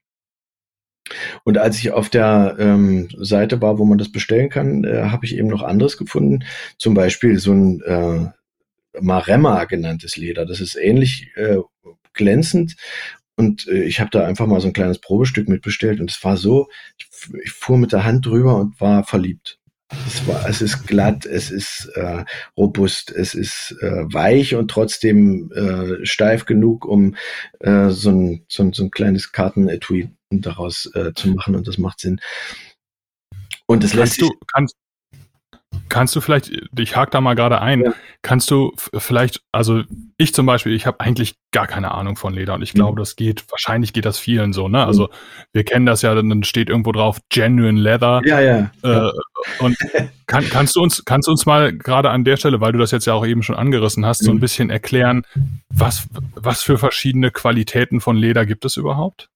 [1.44, 5.26] Und als ich auf der ähm, Seite war, wo man das bestellen kann, äh, habe
[5.26, 6.44] ich eben noch anderes gefunden.
[6.78, 8.30] Zum Beispiel so ein äh,
[9.00, 10.46] Maremma genanntes Leder.
[10.46, 11.58] Das ist ähnlich äh,
[12.12, 12.76] glänzend.
[13.36, 16.36] Und äh, ich habe da einfach mal so ein kleines Probestück mitbestellt und es war
[16.36, 16.68] so,
[16.98, 17.08] ich,
[17.44, 19.58] ich fuhr mit der Hand drüber und war verliebt.
[20.06, 22.24] Es, war, es ist glatt, es ist äh,
[22.56, 27.16] robust, es ist äh, weich und trotzdem äh, steif genug, um
[27.60, 31.78] äh, so, ein, so, ein, so ein kleines Kartenetui daraus äh, zu machen und das
[31.78, 32.20] macht Sinn.
[33.66, 34.76] Und das kannst lässt du kannst
[35.92, 37.92] Kannst du vielleicht, ich hake da mal gerade ein, ja.
[38.22, 39.82] kannst du vielleicht, also
[40.16, 42.96] ich zum Beispiel, ich habe eigentlich gar keine Ahnung von Leder und ich glaube, mhm.
[42.96, 44.86] das geht, wahrscheinlich geht das vielen so, ne?
[44.86, 45.08] Also mhm.
[45.52, 48.22] wir kennen das ja, dann steht irgendwo drauf Genuine Leather.
[48.24, 48.70] Ja, ja.
[48.82, 49.10] Äh,
[49.58, 49.76] und
[50.26, 52.90] kann, kannst du uns, kannst du uns mal gerade an der Stelle, weil du das
[52.90, 54.24] jetzt ja auch eben schon angerissen hast, mhm.
[54.24, 54.40] so ein mhm.
[54.40, 55.26] bisschen erklären,
[55.68, 59.28] was, was für verschiedene Qualitäten von Leder gibt es überhaupt?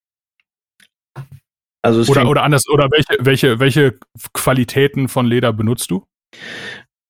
[1.82, 3.98] Also oder, oder anders, oder welche, welche, welche
[4.32, 6.06] Qualitäten von Leder benutzt du?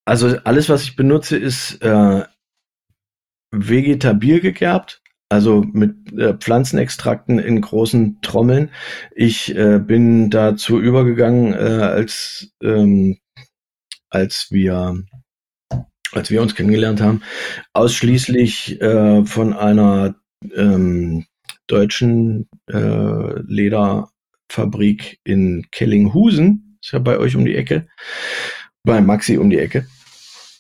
[0.04, 2.24] Also alles, was ich benutze, ist äh,
[3.50, 8.70] vegetabil gegerbt, also mit äh, Pflanzenextrakten in großen Trommeln.
[9.14, 13.18] Ich äh, bin dazu übergegangen, äh, als ähm,
[14.10, 15.04] als wir
[16.12, 17.22] als wir uns kennengelernt haben,
[17.72, 20.14] ausschließlich äh, von einer
[20.54, 21.26] ähm,
[21.66, 27.88] deutschen äh, Lederfabrik in Kellinghusen, ist ja bei euch um die Ecke,
[28.86, 29.86] bei Maxi um die Ecke.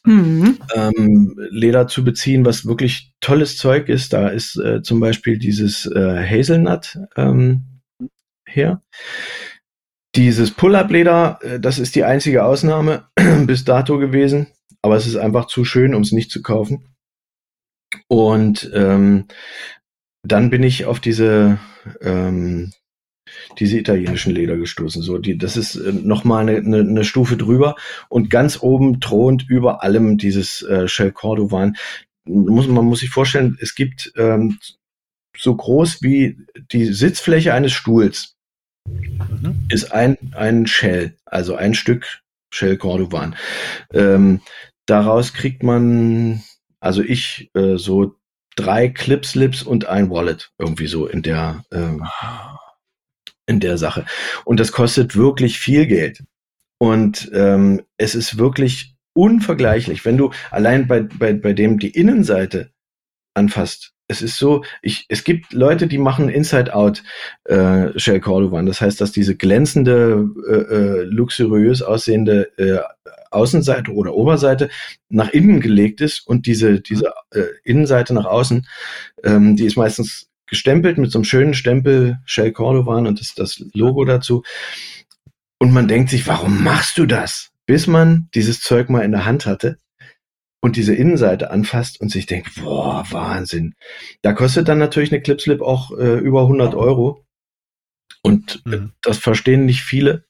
[0.04, 0.58] Mhm.
[0.74, 4.12] Ähm, Leder zu beziehen, was wirklich tolles Zeug ist.
[4.12, 7.80] Da ist äh, zum Beispiel dieses äh, Hazelnut ähm,
[8.46, 8.82] her.
[10.14, 13.08] Dieses Pull-Up-Leder, äh, das ist die einzige Ausnahme
[13.46, 14.48] bis dato gewesen,
[14.82, 16.88] aber es ist einfach zu schön, um es nicht zu kaufen.
[18.08, 19.26] Und ähm,
[20.22, 21.58] dann bin ich auf diese
[22.00, 22.72] ähm,
[23.58, 25.02] diese italienischen Leder gestoßen.
[25.02, 27.76] So, die, das ist äh, nochmal eine, eine, eine Stufe drüber
[28.08, 31.76] und ganz oben thront über allem dieses äh, Shell Cordovan.
[32.24, 34.58] Muss, man muss sich vorstellen, es gibt ähm,
[35.36, 36.38] so groß wie
[36.72, 38.36] die Sitzfläche eines Stuhls
[38.86, 39.66] mhm.
[39.70, 43.36] ist ein, ein Shell, also ein Stück Shell Cordovan.
[43.92, 44.40] Ähm,
[44.86, 46.42] daraus kriegt man,
[46.80, 48.16] also ich, äh, so
[48.56, 52.55] drei Clip-Slips und ein Wallet, irgendwie so in der, ähm, ah
[53.46, 54.04] in der Sache.
[54.44, 56.22] Und das kostet wirklich viel Geld.
[56.78, 62.70] Und ähm, es ist wirklich unvergleichlich, wenn du allein bei, bei, bei dem die Innenseite
[63.34, 63.92] anfasst.
[64.08, 67.02] Es ist so, ich, es gibt Leute, die machen Inside-Out
[67.44, 68.66] äh, Shell Cordovan.
[68.66, 72.80] Das heißt, dass diese glänzende, äh, äh, luxuriös aussehende äh,
[73.30, 74.68] Außenseite oder Oberseite
[75.08, 78.66] nach innen gelegt ist und diese, diese äh, Innenseite nach außen,
[79.24, 83.64] ähm, die ist meistens gestempelt mit so einem schönen Stempel Shell Cordovan und das, das
[83.72, 84.42] Logo dazu.
[85.58, 87.50] Und man denkt sich, warum machst du das?
[87.66, 89.78] Bis man dieses Zeug mal in der Hand hatte
[90.60, 93.74] und diese Innenseite anfasst und sich denkt, boah, Wahnsinn.
[94.22, 97.24] Da kostet dann natürlich eine Clipslip auch äh, über 100 Euro.
[98.22, 98.92] Und mhm.
[99.02, 100.24] das verstehen nicht viele.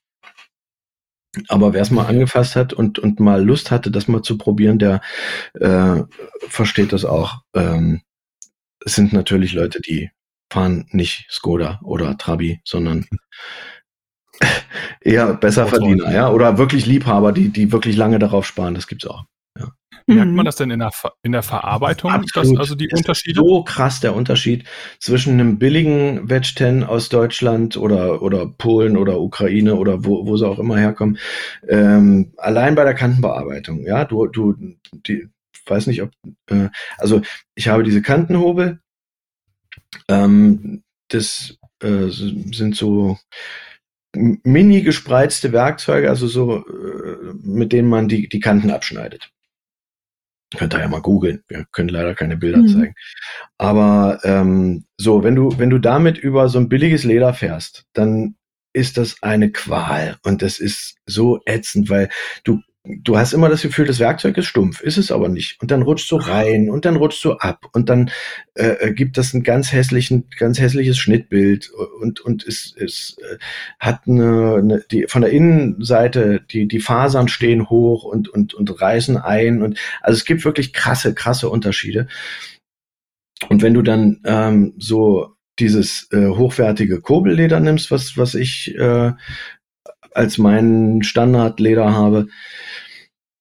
[1.48, 4.78] Aber wer es mal angefasst hat und, und mal Lust hatte, das mal zu probieren,
[4.78, 5.00] der
[5.54, 6.02] äh,
[6.48, 7.42] versteht das auch.
[7.54, 8.02] Ähm,
[8.86, 10.10] es sind natürlich Leute, die
[10.50, 13.04] fahren nicht Skoda oder Trabi, sondern
[15.00, 18.74] eher besser Verdiener, ja, oder wirklich Liebhaber, die, die wirklich lange darauf sparen.
[18.74, 19.24] Das gibt's auch.
[19.58, 19.72] Ja.
[20.06, 20.44] Merkt man mhm.
[20.44, 22.60] das denn in der, in der Verarbeitung, Absolut.
[22.60, 23.40] also die das Unterschiede?
[23.40, 24.62] so krass der Unterschied
[25.00, 30.36] zwischen einem billigen Wedge 10 aus Deutschland oder, oder Polen oder Ukraine oder wo, wo
[30.36, 31.18] sie auch immer herkommen.
[31.68, 34.54] Ähm, allein bei der Kantenbearbeitung, ja, du, du,
[34.92, 35.28] die,
[35.68, 36.10] weiß nicht, ob,
[36.50, 37.22] äh, also
[37.54, 38.80] ich habe diese Kantenhobel.
[40.08, 43.18] Ähm, das äh, sind so
[44.14, 49.30] mini gespreizte Werkzeuge, also so, äh, mit denen man die, die Kanten abschneidet.
[50.56, 51.42] Könnt ihr ja mal googeln.
[51.48, 52.68] Wir können leider keine Bilder mhm.
[52.68, 52.94] zeigen.
[53.58, 58.36] Aber ähm, so, wenn du, wenn du damit über so ein billiges Leder fährst, dann
[58.72, 62.10] ist das eine Qual und das ist so ätzend, weil
[62.44, 65.60] du du hast immer das Gefühl, das Werkzeug ist stumpf, ist es aber nicht.
[65.60, 68.10] Und dann rutscht so rein und dann rutscht so ab und dann
[68.54, 71.70] äh, äh, gibt das ein ganz hässlichen, ganz hässliches Schnittbild
[72.00, 73.38] und und es, es äh,
[73.78, 78.80] hat eine, eine die von der Innenseite die die Fasern stehen hoch und und und
[78.80, 82.06] reißen ein und also es gibt wirklich krasse krasse Unterschiede.
[83.48, 89.12] Und wenn du dann ähm, so dieses äh, hochwertige Kurbelleder nimmst, was was ich äh,
[90.16, 92.28] als meinen Standardleder habe.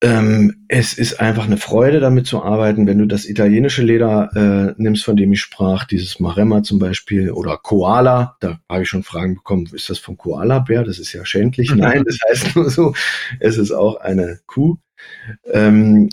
[0.01, 2.85] Ähm, es ist einfach eine Freude, damit zu arbeiten.
[2.85, 7.31] Wenn du das italienische Leder äh, nimmst, von dem ich sprach, dieses Maremma zum Beispiel
[7.31, 10.83] oder Koala, da habe ich schon Fragen bekommen, ist das vom Koala-Bär?
[10.83, 11.71] Das ist ja schändlich.
[11.75, 12.93] Nein, das heißt nur so,
[13.39, 14.75] es ist auch eine Kuh.
[15.51, 16.09] Ähm,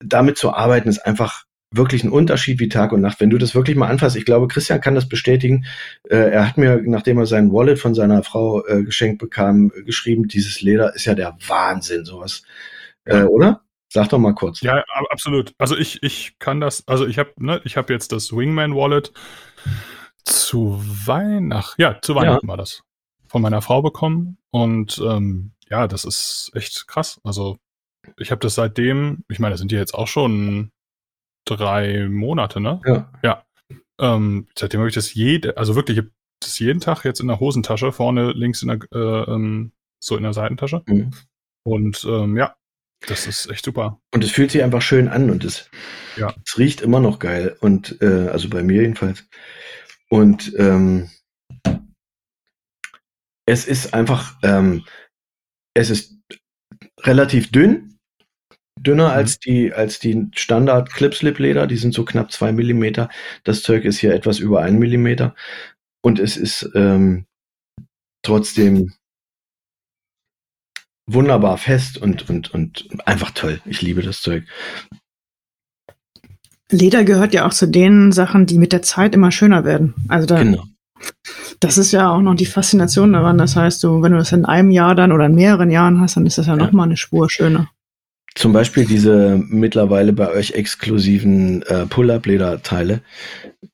[0.00, 3.20] damit zu arbeiten ist einfach wirklich ein Unterschied wie Tag und Nacht.
[3.20, 5.66] Wenn du das wirklich mal anfasst, ich glaube, Christian kann das bestätigen.
[6.08, 10.28] Äh, er hat mir, nachdem er sein Wallet von seiner Frau äh, geschenkt bekam, geschrieben,
[10.28, 12.42] dieses Leder ist ja der Wahnsinn, sowas.
[13.04, 13.62] Äh, oder?
[13.88, 14.60] Sag doch mal kurz.
[14.60, 15.54] Ja, absolut.
[15.58, 19.12] Also ich, ich kann das, also ich habe, ne, ich habe jetzt das Wingman Wallet
[20.24, 22.50] zu Weihnachten, ja, zu Weihnachten ja.
[22.50, 22.82] war das,
[23.28, 27.20] von meiner Frau bekommen und ähm, ja, das ist echt krass.
[27.22, 27.58] Also
[28.18, 30.72] ich habe das seitdem, ich meine, das sind ja jetzt auch schon
[31.46, 32.80] drei Monate, ne?
[32.84, 33.12] Ja.
[33.22, 33.44] Ja.
[33.98, 36.02] Ähm, seitdem habe ich das jede, also wirklich,
[36.40, 40.22] das jeden Tag jetzt in der Hosentasche, vorne links in der, äh, ähm, so in
[40.22, 40.82] der Seitentasche.
[40.86, 41.12] Mhm.
[41.64, 42.54] Und ähm, ja,
[43.06, 44.00] das ist echt super.
[44.12, 45.70] Und es fühlt sich einfach schön an und es,
[46.16, 46.34] ja.
[46.44, 47.56] es riecht immer noch geil.
[47.60, 49.26] Und äh, also bei mir jedenfalls.
[50.08, 51.10] Und ähm,
[53.46, 54.84] es ist einfach, ähm,
[55.74, 56.18] es ist
[57.00, 57.95] relativ dünn,
[58.86, 59.14] dünner mhm.
[59.14, 61.66] als die, als die Standard Clipslip Leder.
[61.66, 63.08] Die sind so knapp zwei Millimeter.
[63.44, 65.34] Das Zeug ist hier etwas über ein Millimeter.
[66.02, 67.26] Und es ist ähm,
[68.22, 68.92] trotzdem
[71.06, 73.60] wunderbar fest und, und, und einfach toll.
[73.64, 74.44] Ich liebe das Zeug.
[76.70, 79.94] Leder gehört ja auch zu den Sachen, die mit der Zeit immer schöner werden.
[80.08, 80.64] Also da, genau.
[81.60, 83.38] Das ist ja auch noch die Faszination daran.
[83.38, 86.16] Das heißt, du, wenn du das in einem Jahr dann oder in mehreren Jahren hast,
[86.16, 86.64] dann ist das ja, ja.
[86.64, 87.68] noch mal eine Spur schöner.
[88.36, 93.00] Zum Beispiel diese mittlerweile bei euch exklusiven äh, Pull-Up-Lederteile,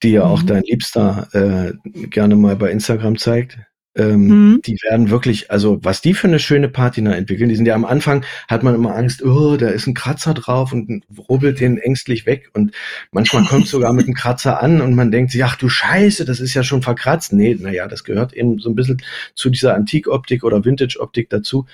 [0.04, 0.30] die ja mhm.
[0.30, 1.72] auch dein Liebster äh,
[2.06, 3.58] gerne mal bei Instagram zeigt.
[3.94, 4.62] Ähm, mhm.
[4.64, 7.84] Die werden wirklich, also was die für eine schöne Patina entwickeln, die sind ja am
[7.84, 12.24] Anfang, hat man immer Angst, oh, da ist ein Kratzer drauf und rubbelt den ängstlich
[12.24, 12.72] weg und
[13.10, 16.40] manchmal kommt sogar mit einem Kratzer an und man denkt sich, ach du Scheiße, das
[16.40, 17.34] ist ja schon verkratzt.
[17.34, 19.02] Nee, naja, das gehört eben so ein bisschen
[19.34, 21.66] zu dieser Antikoptik oder Vintage-Optik dazu.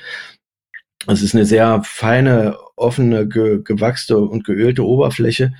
[1.06, 5.52] Es ist eine sehr feine, offene, ge gewachste und geölte Oberfläche,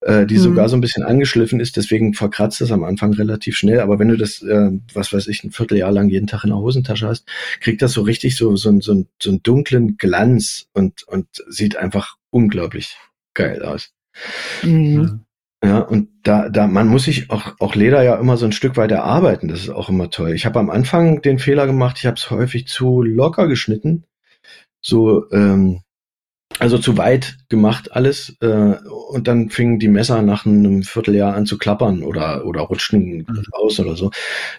[0.00, 0.40] äh, die mhm.
[0.40, 1.76] sogar so ein bisschen angeschliffen ist.
[1.76, 3.80] Deswegen verkratzt es am Anfang relativ schnell.
[3.80, 6.58] Aber wenn du das, äh, was weiß ich, ein Vierteljahr lang jeden Tag in der
[6.58, 7.26] Hosentasche hast,
[7.60, 12.16] kriegt das so richtig so, so, so, so einen dunklen Glanz und, und sieht einfach
[12.30, 12.96] unglaublich
[13.34, 13.92] geil aus.
[14.62, 15.20] Mhm.
[15.64, 18.76] Ja, und da, da, man muss sich auch, auch Leder ja immer so ein Stück
[18.76, 19.48] weit erarbeiten.
[19.48, 20.32] Das ist auch immer toll.
[20.32, 24.04] Ich habe am Anfang den Fehler gemacht, ich habe es häufig zu locker geschnitten
[24.80, 25.80] so, ähm,
[26.58, 28.36] also zu weit gemacht alles.
[28.40, 28.74] Äh,
[29.10, 33.44] und dann fingen die Messer nach einem Vierteljahr an zu klappern oder, oder rutschten mhm.
[33.52, 34.10] aus oder so.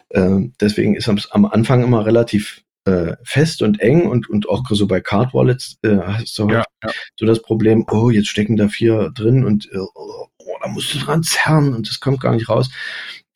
[0.09, 4.63] Äh, deswegen ist am, am Anfang immer relativ äh, fest und eng und, und auch
[4.69, 6.91] so bei Card Wallets äh, hast du ja, ja.
[7.17, 10.27] so das Problem, oh, jetzt stecken da vier drin und äh, oh,
[10.61, 12.69] da musst du dran zerren und das kommt gar nicht raus.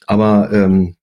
[0.08, 0.96] Aber ähm,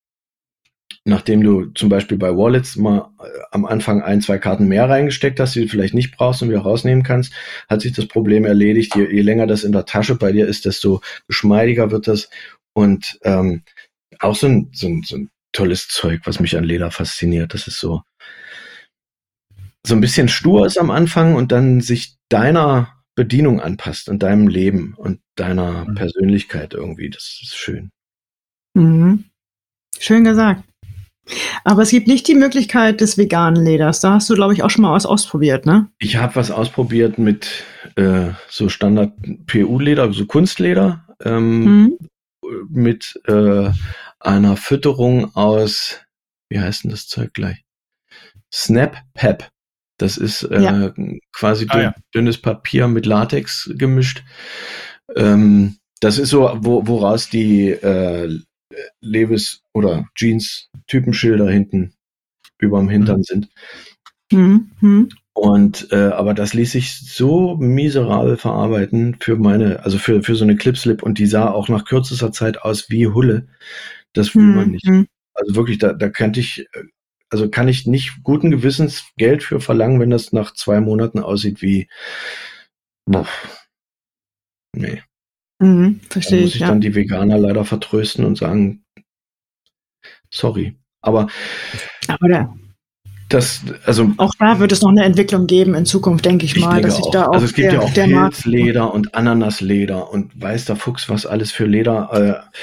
[1.08, 5.40] nachdem du zum Beispiel bei Wallets mal äh, am Anfang ein, zwei Karten mehr reingesteckt
[5.40, 7.32] hast, die du vielleicht nicht brauchst und wieder rausnehmen kannst,
[7.68, 8.94] hat sich das Problem erledigt.
[8.94, 12.28] Je, je länger das in der Tasche bei dir ist, desto geschmeidiger wird das.
[12.74, 13.62] Und ähm,
[14.20, 17.54] auch so ein, so, ein, so ein tolles Zeug, was mich an Leder fasziniert.
[17.54, 18.02] Das ist so,
[19.86, 24.46] so ein bisschen stur ist am Anfang und dann sich deiner Bedienung anpasst und deinem
[24.46, 25.94] Leben und deiner mhm.
[25.94, 27.08] Persönlichkeit irgendwie.
[27.08, 27.90] Das ist schön.
[28.74, 29.24] Mhm.
[29.98, 30.62] Schön gesagt.
[31.64, 34.00] Aber es gibt nicht die Möglichkeit des veganen Leders.
[34.00, 35.88] Da hast du, glaube ich, auch schon mal was ausprobiert, ne?
[35.98, 37.64] Ich habe was ausprobiert mit
[37.96, 39.12] äh, so Standard
[39.46, 41.98] PU-Leder, so Kunstleder, ähm, mhm.
[42.68, 43.70] mit äh,
[44.20, 46.00] einer Fütterung aus,
[46.48, 47.64] wie heißt denn das Zeug gleich?
[48.52, 49.48] Snap Pep.
[49.98, 50.94] Das ist äh, ja.
[51.32, 51.94] quasi ah, ja.
[52.14, 54.22] dünnes Papier mit Latex gemischt.
[55.16, 58.38] Ähm, das ist so, wo, woraus die äh,
[59.00, 61.92] Levis oder Jeans Typenschilder hinten
[62.58, 63.22] überm Hintern mhm.
[63.22, 63.48] sind.
[64.32, 65.08] Mhm.
[65.32, 70.42] Und äh, aber das ließ sich so miserabel verarbeiten für meine, also für, für so
[70.42, 73.46] eine Clipslip und die sah auch nach kürzester Zeit aus wie Hulle.
[74.12, 74.56] Das will mhm.
[74.56, 74.86] man nicht.
[74.86, 75.06] Mhm.
[75.34, 76.66] Also wirklich, da, da könnte ich,
[77.30, 81.62] also kann ich nicht guten Gewissens Geld für verlangen, wenn das nach zwei Monaten aussieht
[81.62, 81.88] wie,
[83.06, 83.28] boah,
[84.74, 85.02] nee.
[85.58, 86.60] Mhm, verstehe da muss ich.
[86.60, 86.68] ja.
[86.68, 88.84] dann die Veganer leider vertrösten und sagen,
[90.30, 90.76] sorry.
[91.00, 91.28] Aber,
[92.08, 92.54] aber der,
[93.28, 96.64] das, also auch da wird es noch eine Entwicklung geben in Zukunft, denke ich, ich
[96.64, 100.40] mal, dass sich da auch also es gibt der, ja auch Pilzleder und Ananasleder und
[100.40, 102.58] weiß der Fuchs was alles für Leder äh,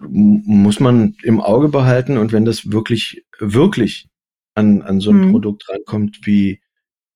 [0.00, 4.08] muss man im Auge behalten und wenn das wirklich wirklich
[4.54, 5.32] an an so ein mhm.
[5.32, 6.60] Produkt rankommt, wie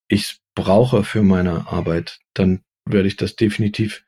[0.09, 4.05] ich es brauche für meine Arbeit, dann werde ich das definitiv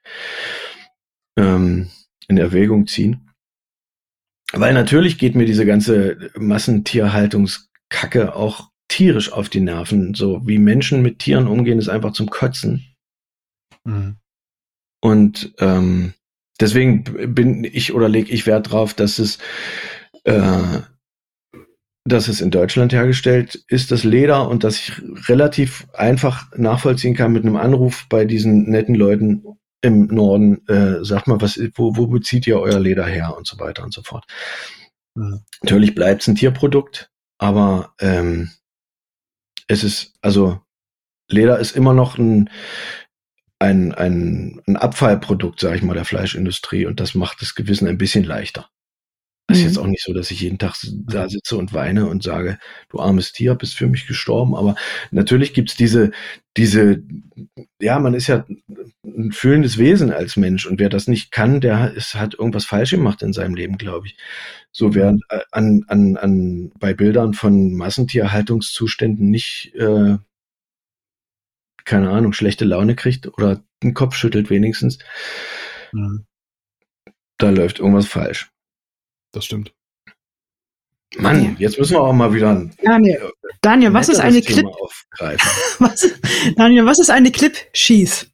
[1.36, 1.90] ähm,
[2.28, 3.30] in Erwägung ziehen.
[4.52, 10.14] Weil natürlich geht mir diese ganze Massentierhaltungskacke auch tierisch auf die Nerven.
[10.14, 12.84] So wie Menschen mit Tieren umgehen, ist einfach zum Kotzen.
[13.84, 14.16] Mhm.
[15.00, 16.14] Und ähm,
[16.60, 17.04] deswegen
[17.34, 19.38] bin ich oder lege ich Wert drauf, dass es,
[20.24, 20.80] äh,
[22.04, 24.92] dass es in Deutschland hergestellt ist, das Leder, und dass ich
[25.28, 29.44] relativ einfach nachvollziehen kann mit einem Anruf bei diesen netten Leuten,
[29.82, 33.58] im Norden, äh, sagt mal, was, wo, wo bezieht ihr euer Leder her und so
[33.58, 34.24] weiter und so fort.
[35.14, 35.40] Mhm.
[35.62, 38.50] Natürlich bleibt es ein Tierprodukt, aber ähm,
[39.68, 40.60] es ist, also
[41.28, 42.50] Leder ist immer noch ein,
[43.58, 47.98] ein, ein, ein Abfallprodukt, sage ich mal, der Fleischindustrie und das macht das Gewissen ein
[47.98, 48.68] bisschen leichter.
[49.50, 49.82] Das ist jetzt mhm.
[49.82, 50.76] auch nicht so, dass ich jeden Tag
[51.08, 52.56] da sitze und weine und sage,
[52.88, 54.54] du armes Tier, bist für mich gestorben.
[54.54, 54.76] Aber
[55.10, 56.12] natürlich gibt's diese,
[56.56, 57.02] diese,
[57.80, 58.46] ja, man ist ja
[59.04, 62.92] ein fühlendes Wesen als Mensch und wer das nicht kann, der ist, hat irgendwas falsch
[62.92, 64.16] gemacht in seinem Leben, glaube ich.
[64.70, 65.20] So wer mhm.
[65.50, 70.16] an, an, an, bei Bildern von Massentierhaltungszuständen nicht, äh,
[71.84, 75.00] keine Ahnung, schlechte Laune kriegt oder den Kopf schüttelt wenigstens,
[75.90, 76.24] mhm.
[77.36, 78.52] da läuft irgendwas falsch.
[79.32, 79.72] Das stimmt.
[81.18, 84.64] Mann, jetzt müssen wir auch mal wieder ein Daniel, Daniel was ist eine Clip?
[85.78, 86.08] was,
[86.56, 88.30] Daniel, was ist eine Clip Sheath?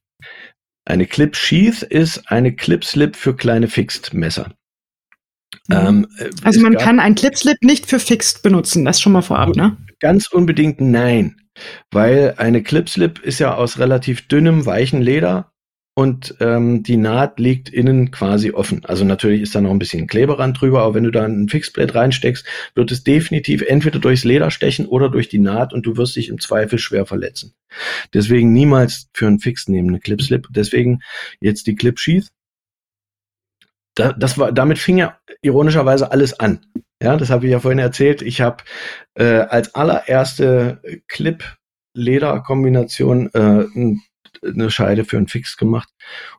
[0.84, 4.52] Eine Clip Sheath ist eine Clip Slip für kleine Fixed Messer.
[5.68, 5.74] Mhm.
[5.74, 9.22] Ähm, äh, also man kann ein Clip Slip nicht für Fixed benutzen, das schon mal
[9.22, 9.76] vorab, ne?
[10.00, 11.40] Ganz unbedingt nein,
[11.90, 15.50] weil eine Clip Slip ist ja aus relativ dünnem, weichen Leder
[15.98, 18.84] und ähm, die Naht liegt innen quasi offen.
[18.84, 21.94] Also natürlich ist da noch ein bisschen Kleberand drüber, aber wenn du da ein Fixblade
[21.94, 26.16] reinsteckst, wird es definitiv entweder durchs Leder stechen oder durch die Naht und du wirst
[26.16, 27.54] dich im Zweifel schwer verletzen.
[28.12, 30.48] Deswegen niemals für einen Fix nehmen eine Clip-Slip.
[30.50, 31.00] Deswegen
[31.40, 32.28] jetzt die Clip-Sheath.
[33.94, 36.66] Da, das war, damit fing ja ironischerweise alles an.
[37.02, 38.20] Ja, das habe ich ja vorhin erzählt.
[38.20, 38.64] Ich habe
[39.14, 44.02] äh, als allererste Clip-Leder-Kombination äh, ein
[44.42, 45.88] eine Scheide für einen Fix gemacht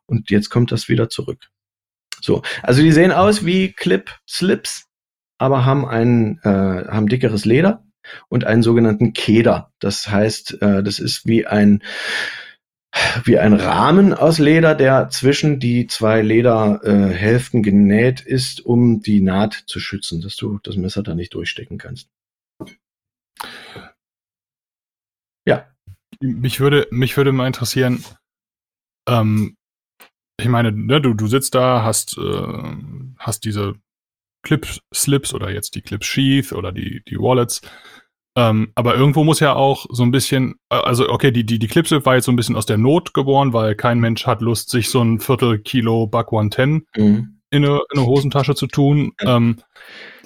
[0.06, 1.50] und jetzt kommt das wieder zurück.
[2.22, 4.88] So, also die sehen aus wie Clip-Slips,
[5.38, 7.86] aber haben ein äh, haben dickeres Leder
[8.30, 9.72] und einen sogenannten Keder.
[9.80, 11.84] Das heißt, äh, das ist wie ein
[13.26, 19.22] wie ein Rahmen aus Leder, der zwischen die zwei Lederhälften äh, genäht ist, um die
[19.22, 22.10] Naht zu schützen, dass du das Messer da nicht durchstecken kannst.
[26.20, 28.04] Mich würde, mich würde mal interessieren,
[29.08, 29.56] ähm,
[30.40, 32.64] ich meine, ne, du, du sitzt da, hast, äh,
[33.18, 33.76] hast diese
[34.44, 37.62] Clip-Slips oder jetzt die Clip-Sheath oder die, die Wallets.
[38.38, 41.68] Ähm, aber irgendwo muss ja auch so ein bisschen, äh, also okay, die, die, die
[41.68, 44.70] Clip-Slip war jetzt so ein bisschen aus der Not geboren, weil kein Mensch hat Lust,
[44.70, 47.40] sich so ein Viertel Kilo Buck 110 mhm.
[47.50, 49.14] in, eine, in eine Hosentasche zu tun.
[49.22, 49.58] Ähm,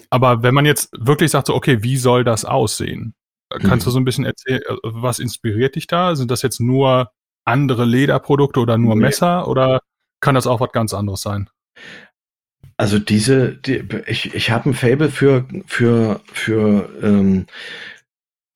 [0.09, 3.15] aber wenn man jetzt wirklich sagt, so, okay, wie soll das aussehen?
[3.59, 3.93] Kannst du mhm.
[3.93, 6.15] so ein bisschen erzählen, äh, was inspiriert dich da?
[6.15, 7.11] Sind das jetzt nur
[7.45, 9.81] andere Lederprodukte oder nur Messer oder
[10.19, 11.49] kann das auch was ganz anderes sein?
[12.77, 17.45] Also diese, die, ich, ich habe ein Fable für, für, für ähm,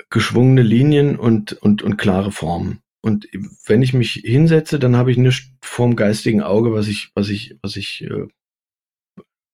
[0.09, 2.79] geschwungene Linien und, und, und klare Formen.
[3.01, 3.27] Und
[3.67, 7.55] wenn ich mich hinsetze, dann habe ich nichts vorm geistigen Auge, was ich, was ich,
[7.61, 8.27] was ich äh,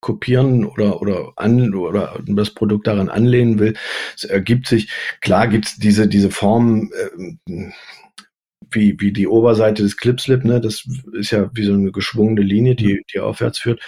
[0.02, 3.76] kopieren oder oder an oder das Produkt daran anlehnen will.
[4.16, 4.92] Es ergibt sich,
[5.22, 7.72] klar gibt's diese diese Form äh,
[8.72, 10.84] wie wie die Oberseite des Clipslip, ne, das
[11.14, 13.82] ist ja wie so eine geschwungene Linie, die die aufwärts führt,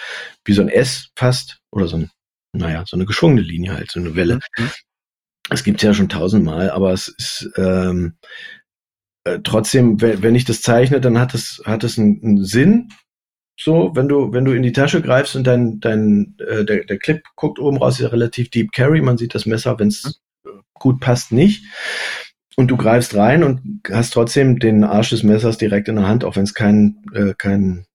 [0.44, 2.10] wie so ein S fast oder so ein
[2.52, 4.38] naja, so eine geschwungene Linie halt, so eine Welle.
[4.56, 4.70] Mhm.
[5.50, 8.16] Das gibt's ja schon tausendmal, aber es ist ähm,
[9.24, 12.90] äh, trotzdem, wenn ich das zeichne, dann hat es hat es einen, einen Sinn
[13.56, 16.98] so, wenn du, wenn du in die Tasche greifst und dein, dein, äh, der, der
[16.98, 19.00] Clip guckt oben raus, ist ja relativ deep carry.
[19.00, 20.60] Man sieht das Messer, wenn es mhm.
[20.74, 21.64] gut passt, nicht.
[22.56, 26.24] Und du greifst rein und hast trotzdem den Arsch des Messers direkt in der Hand,
[26.24, 27.86] auch wenn es kein, äh, kein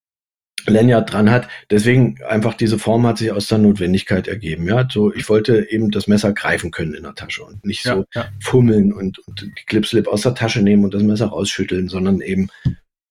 [0.65, 1.47] Lanyard dran hat.
[1.69, 4.67] Deswegen einfach diese Form hat sich aus der Notwendigkeit ergeben.
[4.67, 8.05] Ja, so ich wollte eben das Messer greifen können in der Tasche und nicht so
[8.13, 8.29] ja, ja.
[8.41, 12.49] fummeln und, und die Clipslip aus der Tasche nehmen und das Messer rausschütteln, sondern eben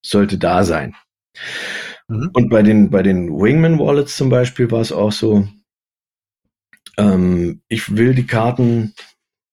[0.04, 0.94] sollte da sein.
[2.08, 2.30] Mhm.
[2.32, 5.46] Und bei den bei den Wingman Wallets zum Beispiel war es auch so.
[6.96, 8.94] Ähm, ich will die Karten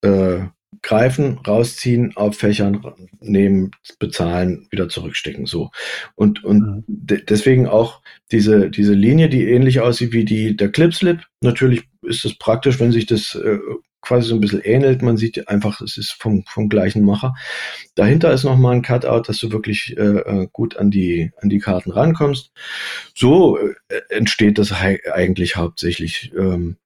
[0.02, 0.46] äh,
[0.86, 2.80] greifen, rausziehen, auffächern,
[3.20, 5.72] nehmen, bezahlen, wieder zurückstecken, so.
[6.14, 6.84] Und, und mhm.
[6.88, 8.02] de deswegen auch
[8.32, 11.22] diese, diese Linie, die ähnlich aussieht wie die der Clipslip.
[11.42, 13.58] Natürlich ist es praktisch, wenn sich das äh,
[14.06, 15.02] quasi so ein bisschen ähnelt.
[15.02, 17.34] Man sieht einfach, es ist vom, vom gleichen Macher.
[17.96, 21.60] Dahinter ist nochmal ein Cutout, dass du wirklich äh, äh, gut an die, an die
[21.60, 22.52] Karten rankommst.
[23.16, 23.74] So äh,
[24.10, 26.32] entsteht das eigentlich hauptsächlich.
[26.38, 26.78] Ähm,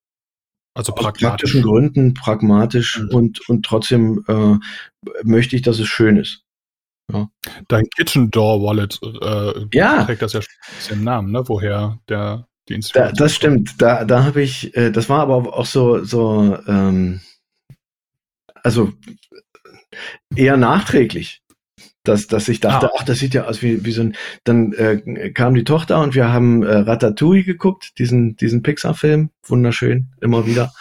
[0.74, 3.09] also Aus praktischen Gründen pragmatisch mhm.
[3.09, 4.55] und, und trotzdem äh,
[5.24, 6.43] möchte ich, dass es schön ist.
[7.11, 7.28] Ja.
[7.67, 10.03] Dein Kitchen Door Wallet äh, ja.
[10.03, 11.43] trägt das ja schon im Namen, ne?
[11.47, 13.82] woher der die da, Das stimmt.
[13.82, 17.22] Da, da habe ich, äh, das war aber auch so, so ähm,
[18.63, 18.93] also
[20.36, 21.41] eher nachträglich
[22.03, 22.95] dass, dass ich dachte, ah.
[22.97, 24.15] ach, das sieht ja aus wie, wie so ein.
[24.43, 30.07] Dann äh, kam die Tochter und wir haben äh, Ratatouille geguckt, diesen, diesen Pixar-Film, wunderschön,
[30.22, 30.74] immer wieder.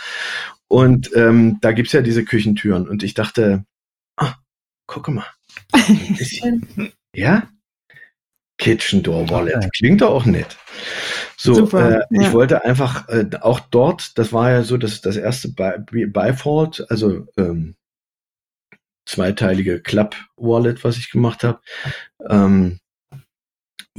[0.69, 3.65] Und ähm, da gibt's ja diese Küchentüren und ich dachte,
[4.17, 4.35] ah,
[4.87, 5.27] gucke mal,
[5.73, 7.49] ein bisschen, ja,
[8.59, 10.57] Kitchen Door Wallet, klingt doch auch nett.
[11.37, 12.07] So, äh, ja.
[12.11, 17.27] ich wollte einfach äh, auch dort, das war ja so das, das erste Biford, also
[17.37, 17.77] ähm,
[19.07, 21.61] zweiteilige Club-Wallet, was ich gemacht habe.
[22.29, 22.81] Ähm,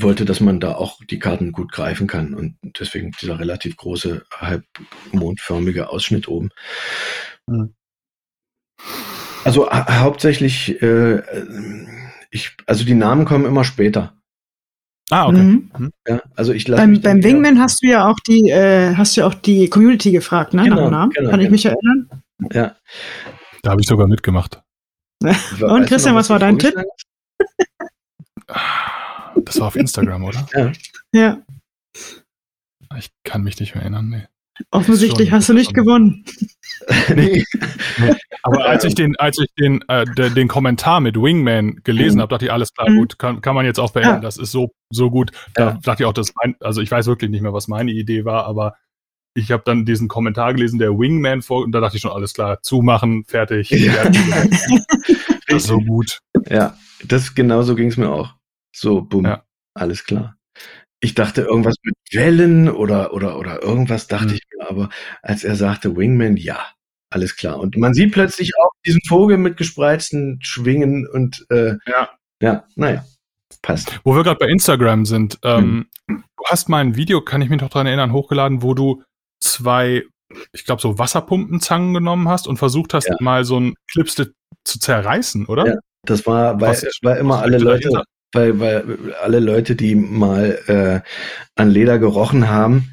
[0.02, 4.26] wollte, dass man da auch die Karten gut greifen kann und deswegen dieser relativ große,
[4.32, 6.50] halbmondförmige Ausschnitt oben.
[7.48, 7.74] Mhm.
[9.44, 11.22] Also ha hauptsächlich, äh,
[12.30, 14.19] ich, also die Namen kommen immer später.
[15.12, 15.42] Ah, okay.
[15.42, 15.72] Mhm.
[15.78, 15.92] mhm.
[16.08, 19.28] Ja, also ich beim, beim Wingman hast du ja auch die, äh, hast du ja
[19.28, 20.64] auch die Community gefragt, ne?
[20.64, 21.12] Genau, nach Namen.
[21.12, 21.52] Genau, Kann ich genau.
[21.52, 22.10] mich erinnern?
[22.52, 22.76] Ja.
[23.64, 24.62] Da habe ich sogar mitgemacht.
[25.24, 26.76] Und Christian, was war dein Tipp?
[29.46, 30.48] Das war auf Instagram, oder?
[30.54, 30.72] Ja.
[31.14, 31.38] ja.
[32.98, 34.28] Ich kann mich nicht mehr erinnern, nee.
[34.72, 36.26] Offensichtlich hast du nicht gewonnen.
[37.16, 37.44] nee.
[38.44, 42.22] Aber als ich den, als ich den, äh, den, den Kommentar mit Wingman gelesen mhm.
[42.22, 42.98] habe, dachte ich, alles klar, mhm.
[42.98, 44.16] gut, kann, kann man jetzt auch beenden.
[44.16, 44.20] Ja.
[44.20, 45.32] Das ist so, so gut.
[45.54, 45.80] Da ja.
[45.82, 48.46] dachte ich auch, das mein, also ich weiß wirklich nicht mehr, was meine Idee war,
[48.46, 48.76] aber
[49.36, 52.34] ich habe dann diesen Kommentar gelesen, der Wingman vor, und da dachte ich schon, alles
[52.34, 53.70] klar, zumachen, fertig.
[53.70, 54.10] Ja.
[55.48, 56.20] das ist so gut.
[56.50, 58.36] Ja, das genauso ging es mir auch.
[58.76, 59.44] So, bumm, ja.
[59.74, 60.36] alles klar.
[61.02, 64.34] Ich dachte irgendwas mit Wellen oder, oder, oder irgendwas dachte mhm.
[64.36, 64.90] ich aber
[65.22, 66.60] als er sagte Wingman, ja,
[67.10, 67.60] alles klar.
[67.60, 72.10] Und man sieht plötzlich auch diesen Vogel mit gespreizten Schwingen und äh, ja.
[72.42, 73.04] ja, naja,
[73.62, 74.00] passt.
[74.04, 76.24] Wo wir gerade bei Instagram sind, ähm, mhm.
[76.38, 79.04] du hast mal ein Video, kann ich mich noch dran erinnern, hochgeladen, wo du
[79.40, 80.04] zwei,
[80.52, 83.16] ich glaube, so Wasserpumpenzangen genommen hast und versucht hast, ja.
[83.20, 84.34] mal so ein Clipstick
[84.64, 85.68] zu zerreißen, oder?
[85.68, 91.02] Ja, das war, weil, war immer alle Leute, weil, weil alle Leute, die mal äh,
[91.56, 92.92] an Leder gerochen haben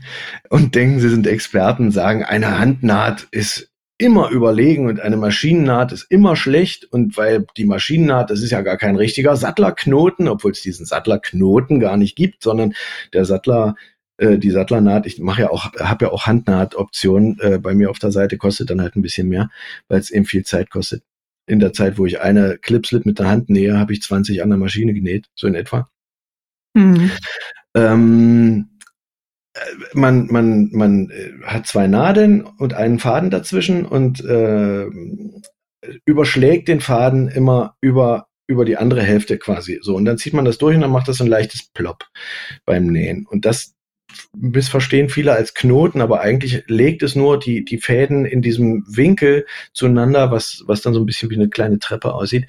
[0.49, 6.07] und denken, sie sind Experten, sagen, eine Handnaht ist immer überlegen und eine Maschinennaht ist
[6.11, 10.61] immer schlecht und weil die Maschinennaht, das ist ja gar kein richtiger Sattlerknoten, obwohl es
[10.61, 12.74] diesen Sattlerknoten gar nicht gibt, sondern
[13.14, 13.74] der Sattler
[14.18, 17.99] äh, die Sattlernaht, ich mache ja auch, habe ja auch Handnaht-Optionen äh, bei mir auf
[17.99, 19.51] der Seite, kostet dann halt ein bisschen mehr,
[19.89, 21.03] weil es eben viel Zeit kostet.
[21.47, 24.51] In der Zeit, wo ich eine Clipslip mit der Hand nähe, habe ich 20 an
[24.51, 25.88] der Maschine genäht, so in etwa.
[26.74, 27.11] Mhm.
[27.74, 28.70] Ähm,
[29.55, 29.61] äh,
[29.94, 34.86] man, man, man äh, hat zwei Nadeln und einen Faden dazwischen und äh,
[36.05, 40.44] überschlägt den Faden immer über über die andere Hälfte quasi so und dann zieht man
[40.44, 42.05] das durch und dann macht das so ein leichtes Plop
[42.64, 43.76] beim Nähen und das
[44.39, 49.47] missverstehen viele als Knoten, aber eigentlich legt es nur die, die Fäden in diesem Winkel
[49.72, 52.47] zueinander, was, was dann so ein bisschen wie eine kleine Treppe aussieht.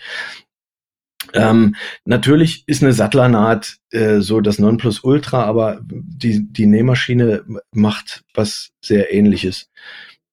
[1.33, 1.75] Ähm,
[2.05, 9.13] natürlich ist eine Sattlernaht äh, so das Nonplusultra, aber die, die Nähmaschine macht was sehr
[9.13, 9.69] ähnliches.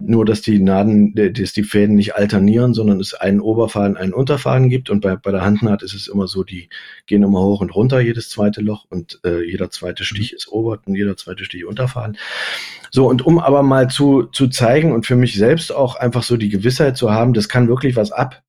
[0.01, 4.68] Nur, dass die Naden, dass die Fäden nicht alternieren, sondern es einen Oberfaden, einen Unterfaden
[4.68, 4.90] gibt.
[4.90, 6.68] Und bei, bei der Handnaht ist es immer so, die
[7.07, 8.86] gehen immer hoch und runter, jedes zweite Loch.
[8.90, 10.36] Und äh, jeder zweite Stich mhm.
[10.36, 12.18] ist Ober- und jeder zweite Stich Unterfaden.
[12.90, 16.36] So, und um aber mal zu, zu zeigen und für mich selbst auch einfach so
[16.36, 18.42] die Gewissheit zu haben, das kann wirklich was ab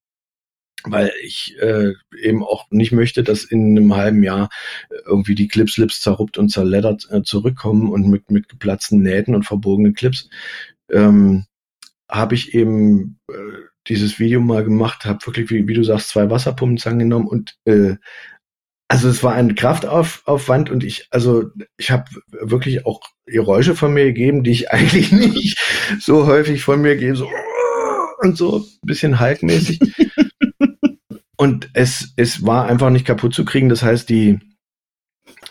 [0.87, 4.49] weil ich äh, eben auch nicht möchte, dass in einem halben Jahr
[5.05, 9.93] irgendwie die Clipslips zerruppt und zerleddert äh, zurückkommen und mit, mit geplatzten Nähten und verbogenen
[9.93, 10.29] Clips
[10.91, 11.45] ähm,
[12.09, 13.33] habe ich eben äh,
[13.87, 17.95] dieses Video mal gemacht, habe wirklich, wie, wie, du sagst, zwei Wasserpumpen angenommen und äh,
[18.87, 24.05] Also es war ein Kraftaufwand und ich, also ich habe wirklich auch Geräusche von mir
[24.05, 25.57] gegeben, die ich eigentlich nicht
[25.99, 27.29] so häufig von mir gebe, so
[28.19, 29.79] und so ein bisschen halkmäßig.
[31.37, 33.69] und es, es war einfach nicht kaputt zu kriegen.
[33.69, 34.39] Das heißt, die,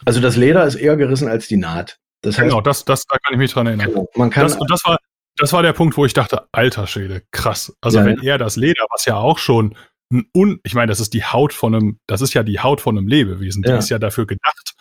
[0.05, 1.99] also das Leder ist eher gerissen als die Naht.
[2.23, 3.89] Das heißt, genau, das, das, da kann ich mich dran erinnern.
[3.89, 4.99] Genau, man kann, das, das, war,
[5.37, 7.77] das war der Punkt, wo ich dachte, alter Schäde, krass.
[7.81, 9.75] Also ja, wenn er das Leder, was ja auch schon
[10.33, 12.97] un, ich meine, das ist die Haut von einem, das ist ja die Haut von
[12.97, 14.75] einem Lebewesen, die ist ja dafür gedacht.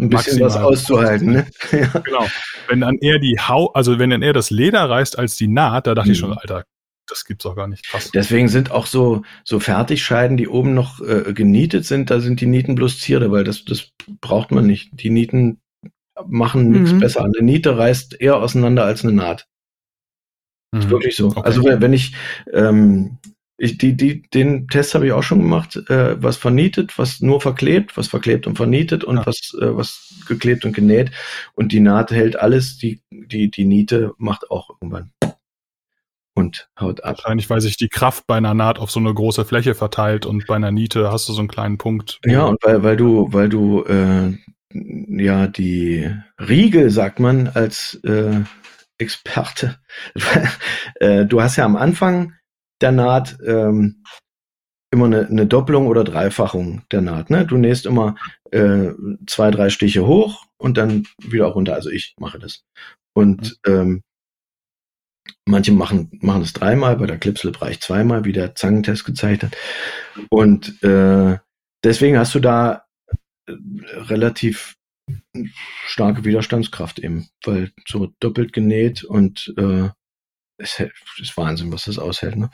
[0.00, 1.46] Ein bisschen was auszuhalten, ne?
[1.72, 1.86] ja.
[2.00, 2.26] Genau.
[2.68, 5.88] Wenn dann eher die Haut, also wenn dann eher das Leder reißt als die Naht,
[5.88, 6.12] da dachte mhm.
[6.12, 6.64] ich schon, Alter,
[7.08, 7.88] das gibt's auch gar nicht.
[7.88, 8.10] Krass.
[8.12, 12.46] Deswegen sind auch so, so Fertigscheiden, die oben noch äh, genietet sind, da sind die
[12.46, 13.90] Nieten bloß Zierde, weil das, das
[14.20, 14.90] braucht man nicht.
[14.92, 15.60] Die Nieten
[16.26, 17.00] machen nichts mhm.
[17.00, 17.24] besser.
[17.24, 19.48] Eine Niete reißt eher auseinander als eine Naht.
[20.72, 20.80] Mhm.
[20.80, 21.28] Ist wirklich so.
[21.28, 21.42] Okay.
[21.44, 22.14] Also wenn ich,
[22.52, 23.18] ähm,
[23.56, 27.40] ich, die, die, den Test habe ich auch schon gemacht, äh, was vernietet, was nur
[27.40, 29.26] verklebt, was verklebt und vernietet und ja.
[29.26, 31.10] was, äh, was geklebt und genäht.
[31.54, 35.10] Und die Naht hält alles, die, die, die Niete macht auch irgendwann
[36.38, 37.18] und haut ab.
[37.18, 40.46] Wahrscheinlich, weil sich die Kraft bei einer Naht auf so eine große Fläche verteilt und
[40.46, 42.20] bei einer Niete hast du so einen kleinen Punkt.
[42.24, 44.32] Ja, und weil, weil du, weil du äh,
[44.72, 46.08] ja die
[46.38, 48.40] Riegel, sagt man, als äh,
[48.98, 49.78] Experte,
[50.96, 52.34] äh, du hast ja am Anfang
[52.80, 54.02] der Naht ähm,
[54.90, 57.30] immer eine, eine Doppelung oder Dreifachung der Naht.
[57.30, 57.46] Ne?
[57.46, 58.16] Du nähst immer
[58.50, 58.90] äh,
[59.26, 61.74] zwei, drei Stiche hoch und dann wieder runter.
[61.74, 62.64] Also ich mache das.
[63.14, 63.72] Und mhm.
[63.72, 64.02] ähm,
[65.46, 69.56] manche machen, machen es dreimal, bei der Clipslip reicht zweimal, wie der Zangentest gezeigt hat.
[70.30, 71.38] Und äh,
[71.84, 72.84] deswegen hast du da
[73.46, 73.52] äh,
[73.94, 74.77] relativ
[75.86, 79.88] starke Widerstandskraft eben, weil so doppelt genäht und äh,
[80.58, 80.82] es
[81.20, 82.36] ist Wahnsinn, was das aushält.
[82.36, 82.50] Ne?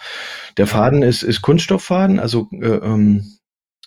[0.59, 3.39] Der Faden ist, ist Kunststofffaden, also äh, ähm,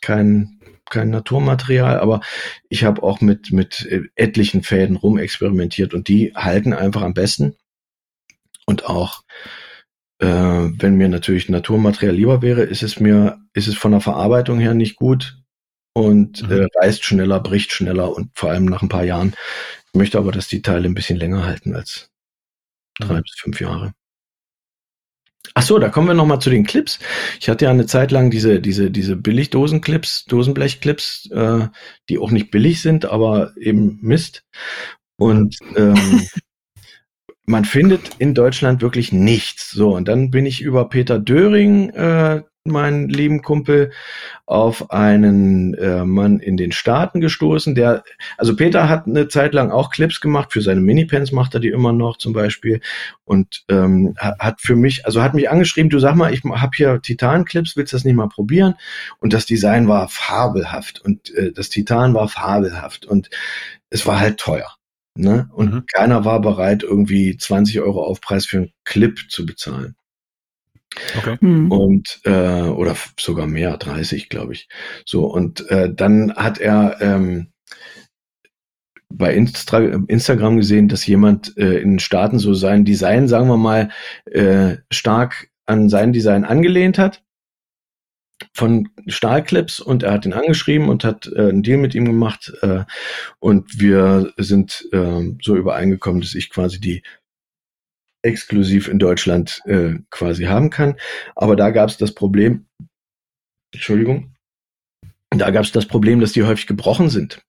[0.02, 0.60] kein,
[0.90, 2.22] kein Naturmaterial, aber
[2.70, 7.56] ich habe auch mit, mit etlichen Fäden rumexperimentiert und die halten einfach am besten.
[8.66, 9.24] Und auch
[10.20, 14.60] äh, wenn mir natürlich Naturmaterial lieber wäre, ist es mir, ist es von der Verarbeitung
[14.60, 15.38] her nicht gut
[15.98, 16.52] und mhm.
[16.52, 19.34] äh, reißt schneller, bricht schneller und vor allem nach ein paar Jahren.
[19.88, 22.12] Ich möchte aber, dass die Teile ein bisschen länger halten als
[23.00, 23.22] drei mhm.
[23.24, 23.94] bis fünf Jahre.
[25.56, 27.00] Ach so, da kommen wir noch mal zu den Clips.
[27.40, 31.68] Ich hatte ja eine Zeit lang diese diese diese Billigdosenclips, Dosenblechclips, äh,
[32.10, 34.44] die auch nicht billig sind, aber eben Mist.
[35.16, 36.22] Und ähm,
[37.46, 39.72] man findet in Deutschland wirklich nichts.
[39.72, 43.92] So und dann bin ich über Peter Döring äh, meinen lieben Kumpel,
[44.46, 48.04] auf einen äh, Mann in den Staaten gestoßen, der,
[48.38, 51.68] also Peter hat eine Zeit lang auch Clips gemacht, für seine Minipens macht er die
[51.70, 52.80] immer noch zum Beispiel
[53.26, 57.02] und ähm, hat für mich, also hat mich angeschrieben, du sag mal, ich habe hier
[57.02, 58.76] Titan-Clips, willst du das nicht mal probieren?
[59.20, 63.30] Und das Design war fabelhaft und äh, das Titan war fabelhaft und
[63.90, 64.78] es war halt teuer.
[65.16, 65.50] Ne?
[65.54, 65.86] Und mhm.
[65.92, 69.96] keiner war bereit, irgendwie 20 Euro Aufpreis für einen Clip zu bezahlen.
[71.18, 71.38] Okay.
[71.42, 71.72] Mhm.
[71.72, 74.68] Und äh, oder sogar mehr, 30, glaube ich.
[75.06, 77.48] So, und äh, dann hat er ähm,
[79.10, 83.58] bei Instra Instagram gesehen, dass jemand äh, in den Staaten so sein Design, sagen wir
[83.58, 83.90] mal,
[84.26, 87.24] äh, stark an sein Design angelehnt hat
[88.54, 92.54] von Stahlclips und er hat ihn angeschrieben und hat äh, einen Deal mit ihm gemacht
[92.62, 92.84] äh,
[93.40, 97.04] und wir sind äh, so übereingekommen, dass ich quasi die
[98.28, 100.96] exklusiv in Deutschland äh, quasi haben kann.
[101.36, 102.66] Aber da gab es das Problem,
[103.74, 104.36] Entschuldigung,
[105.30, 107.42] da gab es das Problem, dass die häufig gebrochen sind.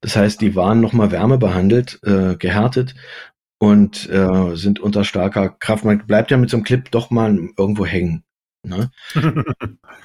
[0.00, 2.94] Das heißt, die waren nochmal wärmebehandelt, äh, gehärtet
[3.58, 5.84] und äh, sind unter starker Kraft.
[5.84, 8.24] Man bleibt ja mit so einem Clip doch mal irgendwo hängen.
[8.62, 8.90] Ne?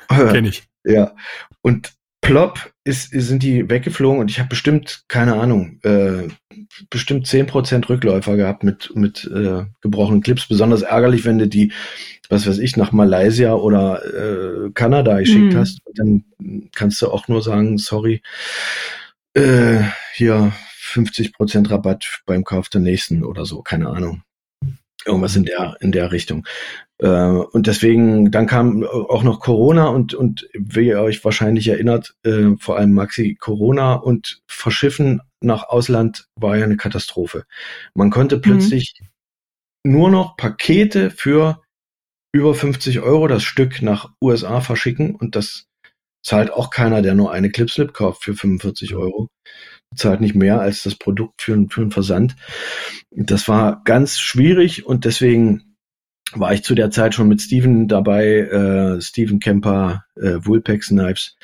[0.07, 0.63] Kenn ich.
[0.83, 1.15] Ja.
[1.61, 6.27] Und plopp ist, sind die weggeflogen und ich habe bestimmt, keine Ahnung, äh,
[6.89, 10.47] bestimmt zehn Prozent Rückläufer gehabt mit, mit äh, gebrochenen Clips.
[10.47, 11.73] Besonders ärgerlich, wenn du die,
[12.29, 15.57] was weiß ich, nach Malaysia oder äh, Kanada geschickt mhm.
[15.57, 15.79] hast.
[15.95, 16.23] Dann
[16.71, 18.21] kannst du auch nur sagen, sorry,
[19.33, 19.81] äh,
[20.13, 24.23] hier 50 Prozent Rabatt beim Kauf der nächsten oder so, keine Ahnung.
[25.05, 26.45] Irgendwas in der, in der Richtung.
[26.99, 32.15] Äh, und deswegen, dann kam auch noch Corona und, und wie ihr euch wahrscheinlich erinnert,
[32.23, 37.45] äh, vor allem Maxi, Corona und Verschiffen nach Ausland war ja eine Katastrophe.
[37.95, 38.41] Man konnte mhm.
[38.41, 38.93] plötzlich
[39.83, 39.91] mhm.
[39.91, 41.61] nur noch Pakete für
[42.31, 45.65] über 50 Euro das Stück nach USA verschicken und das
[46.23, 49.27] zahlt auch keiner, der nur eine Clipslip kauft für 45 Euro.
[49.95, 52.35] Zahlt nicht mehr als das Produkt für, für einen Versand.
[53.11, 55.71] Das war ganz schwierig und deswegen
[56.33, 61.35] war ich zu der Zeit schon mit Steven dabei, äh, Steven Kemper, äh, Vulpex Knives,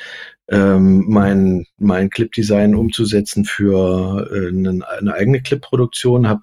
[0.49, 6.27] ähm, mein, mein Clip-Design umzusetzen für äh, eine, eine eigene Clip-Produktion.
[6.27, 6.41] Habe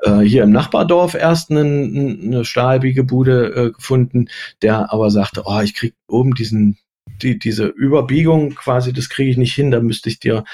[0.00, 4.28] äh, hier im Nachbardorf erst eine, eine Stahlbiegebude äh, gefunden,
[4.62, 6.78] der aber sagte, oh, ich krieg oben diesen
[7.22, 10.44] die, diese Überbiegung quasi, das kriege ich nicht hin, da müsste ich dir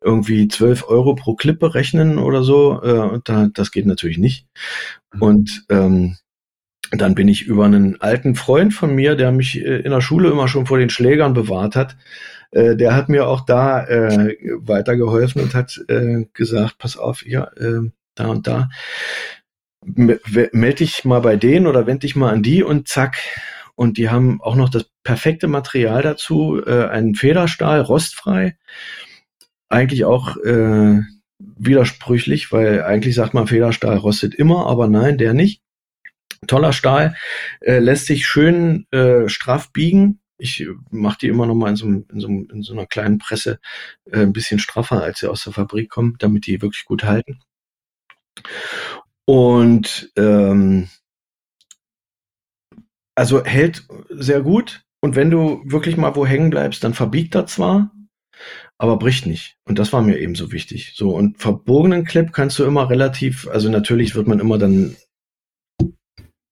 [0.00, 2.82] irgendwie 12 Euro pro Clip berechnen oder so.
[2.82, 4.46] Äh, und da, das geht natürlich nicht.
[5.12, 5.22] Mhm.
[5.22, 6.16] Und ähm,
[6.90, 10.30] dann bin ich über einen alten Freund von mir, der mich äh, in der Schule
[10.30, 11.96] immer schon vor den Schlägern bewahrt hat,
[12.50, 17.44] äh, der hat mir auch da äh, weitergeholfen und hat äh, gesagt, pass auf, ja,
[17.56, 18.68] äh, da und da,
[19.84, 23.18] melde dich mal bei denen oder wende dich mal an die und zack.
[23.78, 28.58] Und die haben auch noch das perfekte Material dazu, äh, einen Federstahl, rostfrei.
[29.68, 31.00] Eigentlich auch äh,
[31.38, 35.62] widersprüchlich, weil eigentlich sagt man, Federstahl rostet immer, aber nein, der nicht.
[36.48, 37.14] Toller Stahl,
[37.60, 40.18] äh, lässt sich schön äh, straff biegen.
[40.38, 43.60] Ich mache die immer noch mal in so, in so, in so einer kleinen Presse
[44.10, 47.38] äh, ein bisschen straffer, als sie aus der Fabrik kommen, damit die wirklich gut halten.
[49.24, 50.88] Und ähm,
[53.18, 54.82] also hält sehr gut.
[55.00, 57.92] Und wenn du wirklich mal wo hängen bleibst, dann verbiegt er zwar,
[58.78, 59.56] aber bricht nicht.
[59.64, 60.92] Und das war mir eben so wichtig.
[60.96, 64.96] So, und verbogenen Clip kannst du immer relativ, also natürlich wird man immer dann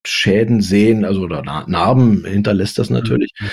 [0.06, 3.32] Schäden sehen, also oder Narben hinterlässt das natürlich.
[3.40, 3.50] Mhm.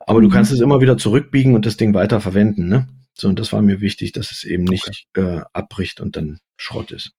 [0.00, 2.88] Aber du kannst es immer wieder zurückbiegen und das Ding weiter verwenden, ne?
[3.14, 5.38] So, und das war mir wichtig, dass es eben nicht okay.
[5.38, 7.12] äh, abbricht und dann Schrott ist.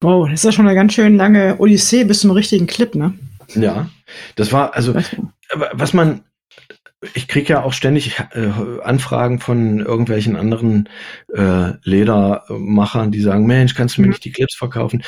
[0.00, 3.14] Wow, das ist ja schon eine ganz schön lange Odyssee bis zum richtigen Clip, ne?
[3.54, 3.88] Ja,
[4.36, 4.94] das war, also,
[5.72, 6.22] was man,
[7.14, 8.50] ich kriege ja auch ständig äh,
[8.82, 10.88] Anfragen von irgendwelchen anderen
[11.34, 14.12] äh, Ledermachern, die sagen, Mensch, kannst du mir mhm.
[14.12, 15.02] nicht die Clips verkaufen?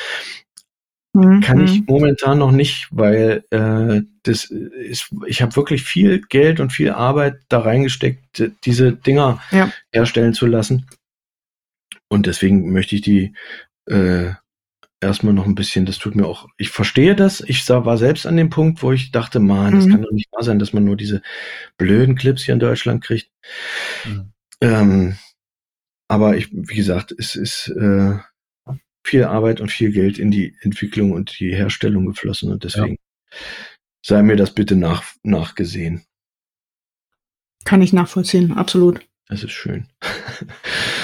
[1.13, 1.41] Mhm.
[1.41, 6.71] Kann ich momentan noch nicht, weil äh, das ist, ich habe wirklich viel Geld und
[6.71, 9.71] viel Arbeit da reingesteckt, diese Dinger ja.
[9.91, 10.87] herstellen zu lassen.
[12.07, 13.33] Und deswegen möchte ich die
[13.87, 14.31] äh,
[15.01, 18.37] erstmal noch ein bisschen, das tut mir auch, ich verstehe das, ich war selbst an
[18.37, 19.91] dem Punkt, wo ich dachte, man, das mhm.
[19.91, 21.21] kann doch nicht wahr sein, dass man nur diese
[21.77, 23.29] blöden Clips hier in Deutschland kriegt.
[24.05, 24.31] Mhm.
[24.61, 25.17] Ähm,
[26.07, 28.17] aber ich, wie gesagt, es ist äh,
[29.03, 32.97] viel Arbeit und viel Geld in die Entwicklung und die Herstellung geflossen und deswegen
[33.31, 33.37] ja.
[34.05, 36.03] sei mir das bitte nach, nachgesehen.
[37.65, 39.01] Kann ich nachvollziehen, absolut.
[39.27, 39.87] Das ist schön.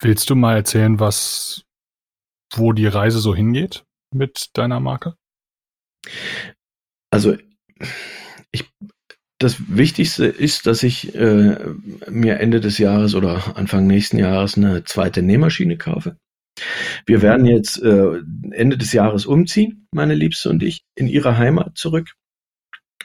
[0.00, 1.64] Willst du mal erzählen, was,
[2.54, 5.14] wo die Reise so hingeht mit deiner Marke?
[7.10, 7.36] Also,
[8.50, 8.70] ich,
[9.38, 11.58] das Wichtigste ist, dass ich äh,
[12.08, 16.18] mir Ende des Jahres oder Anfang nächsten Jahres eine zweite Nähmaschine kaufe.
[17.04, 21.76] Wir werden jetzt äh, Ende des Jahres umziehen, meine Liebste und ich, in ihre Heimat
[21.76, 22.14] zurück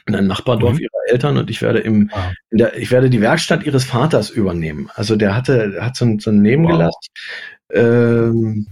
[0.06, 0.80] in ein Nachbardorf mhm.
[0.80, 2.32] ihrer Eltern und ich werde im, ah.
[2.50, 4.90] der, ich werde die Werkstatt ihres Vaters übernehmen.
[4.94, 6.94] Also der hatte, hat so ein, so ein Nebengelass,
[7.68, 7.76] wow.
[7.76, 8.66] ähm,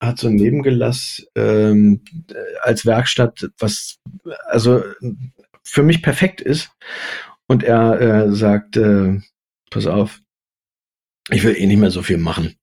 [0.00, 2.02] hat so ein Nebengelass ähm,
[2.62, 3.98] als Werkstatt, was
[4.46, 4.82] also
[5.62, 6.70] für mich perfekt ist.
[7.46, 9.20] Und er äh, sagt, äh,
[9.70, 10.20] pass auf,
[11.30, 12.56] ich will eh nicht mehr so viel machen.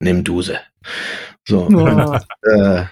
[0.00, 0.58] Nimm Duse.
[1.46, 1.68] So.
[1.68, 2.18] Oh.
[2.44, 2.86] Äh,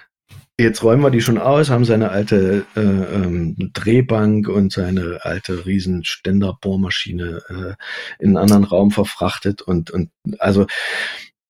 [0.61, 5.65] Jetzt räumen wir die schon aus, haben seine alte äh, ähm, Drehbank und seine alte
[5.65, 10.67] riesen Ständerbohrmaschine äh, in einen anderen Raum verfrachtet und, und also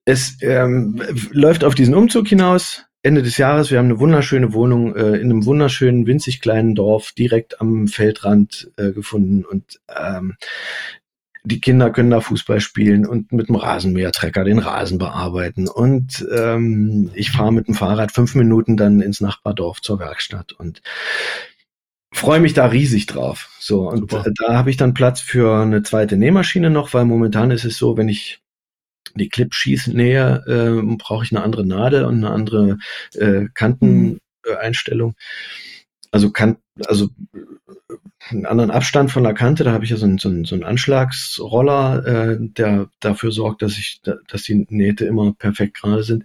[0.04, 1.02] es ähm,
[1.32, 2.84] läuft auf diesen Umzug hinaus.
[3.02, 7.10] Ende des Jahres, wir haben eine wunderschöne Wohnung äh, in einem wunderschönen, winzig kleinen Dorf
[7.10, 10.36] direkt am Feldrand äh, gefunden und ähm,
[11.42, 15.68] die Kinder können da Fußball spielen und mit dem Rasenmähertrecker den Rasen bearbeiten.
[15.68, 20.82] Und ähm, ich fahre mit dem Fahrrad fünf Minuten dann ins Nachbardorf zur Werkstatt und
[22.12, 23.48] freue mich da riesig drauf.
[23.58, 24.24] So, und Super.
[24.34, 27.96] da habe ich dann Platz für eine zweite Nähmaschine noch, weil momentan ist es so,
[27.96, 28.42] wenn ich
[29.14, 32.78] die Clip schießen nähe, äh, brauche ich eine andere Nadel und eine andere
[33.14, 35.14] äh, Kanteneinstellung.
[36.12, 37.08] Also kann, also
[38.30, 39.64] einen anderen Abstand von der Kante.
[39.64, 43.62] Da habe ich ja so einen, so einen, so einen Anschlagsroller, äh, der dafür sorgt,
[43.62, 46.24] dass ich, dass die Nähte immer perfekt gerade sind.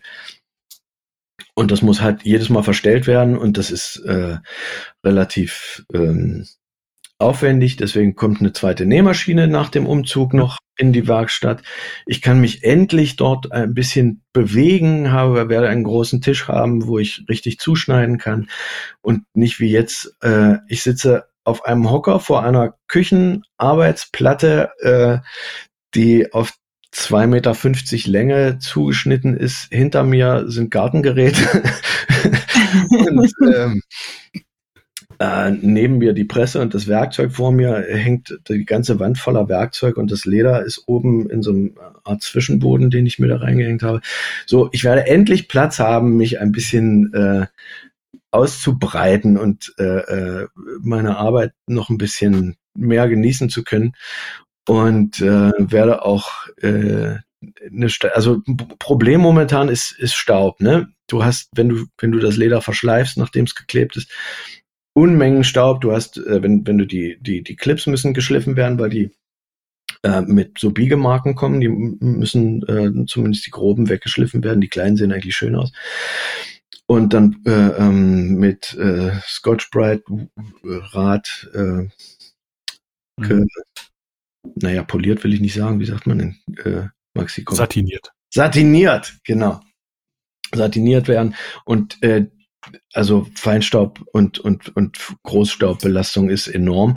[1.53, 4.37] Und das muss halt jedes Mal verstellt werden und das ist äh,
[5.03, 6.45] relativ ähm,
[7.17, 7.77] aufwendig.
[7.77, 11.63] Deswegen kommt eine zweite Nähmaschine nach dem Umzug noch in die Werkstatt.
[12.05, 16.99] Ich kann mich endlich dort ein bisschen bewegen, habe, werde einen großen Tisch haben, wo
[16.99, 18.49] ich richtig zuschneiden kann
[19.01, 20.15] und nicht wie jetzt.
[20.21, 25.19] Äh, ich sitze auf einem Hocker vor einer Küchenarbeitsplatte, äh,
[25.93, 26.53] die auf
[26.93, 29.67] 2,50 Meter Länge zugeschnitten ist.
[29.71, 31.63] Hinter mir sind Gartengeräte.
[32.89, 33.81] und, ähm,
[35.19, 39.47] Äh, neben mir die Presse und das Werkzeug vor mir hängt die ganze Wand voller
[39.47, 43.37] Werkzeug und das Leder ist oben in so einem Art Zwischenboden, den ich mir da
[43.37, 44.01] reingehängt habe.
[44.45, 47.45] So, ich werde endlich Platz haben, mich ein bisschen äh,
[48.35, 50.47] auszubreiten und äh, äh
[50.81, 53.93] meine Arbeit noch ein bisschen mehr genießen zu können
[54.67, 57.15] und äh, werde auch äh,
[57.71, 58.41] eine, also
[58.79, 60.89] Problem momentan ist, ist Staub, ne?
[61.07, 64.11] Du hast, wenn du, wenn du das Leder verschleifst, nachdem es geklebt ist,
[64.97, 65.81] Unmengen Staub.
[65.81, 69.11] Du hast, äh, wenn, wenn du die, die, die Clips müssen geschliffen werden, weil die
[70.03, 74.61] äh, mit so Biegemarken kommen, die müssen äh, zumindest die groben weggeschliffen werden.
[74.61, 75.73] Die kleinen sehen eigentlich schön aus.
[76.87, 80.03] Und dann äh, ähm, mit äh, Scotch Brite
[80.63, 81.87] Rad äh,
[83.17, 83.47] mhm.
[84.55, 86.37] naja, poliert will ich nicht sagen, wie sagt man denn?
[86.63, 88.11] Äh, Maxi Satiniert.
[88.29, 89.61] Satiniert, genau.
[90.53, 91.35] Satiniert werden.
[91.63, 92.27] Und äh,
[92.93, 96.95] also Feinstaub und, und, und Großstaubbelastung ist enorm.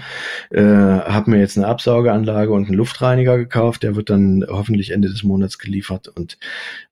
[0.50, 5.08] Äh, habe mir jetzt eine Absaugeanlage und einen Luftreiniger gekauft, der wird dann hoffentlich Ende
[5.08, 6.08] des Monats geliefert.
[6.08, 6.38] Und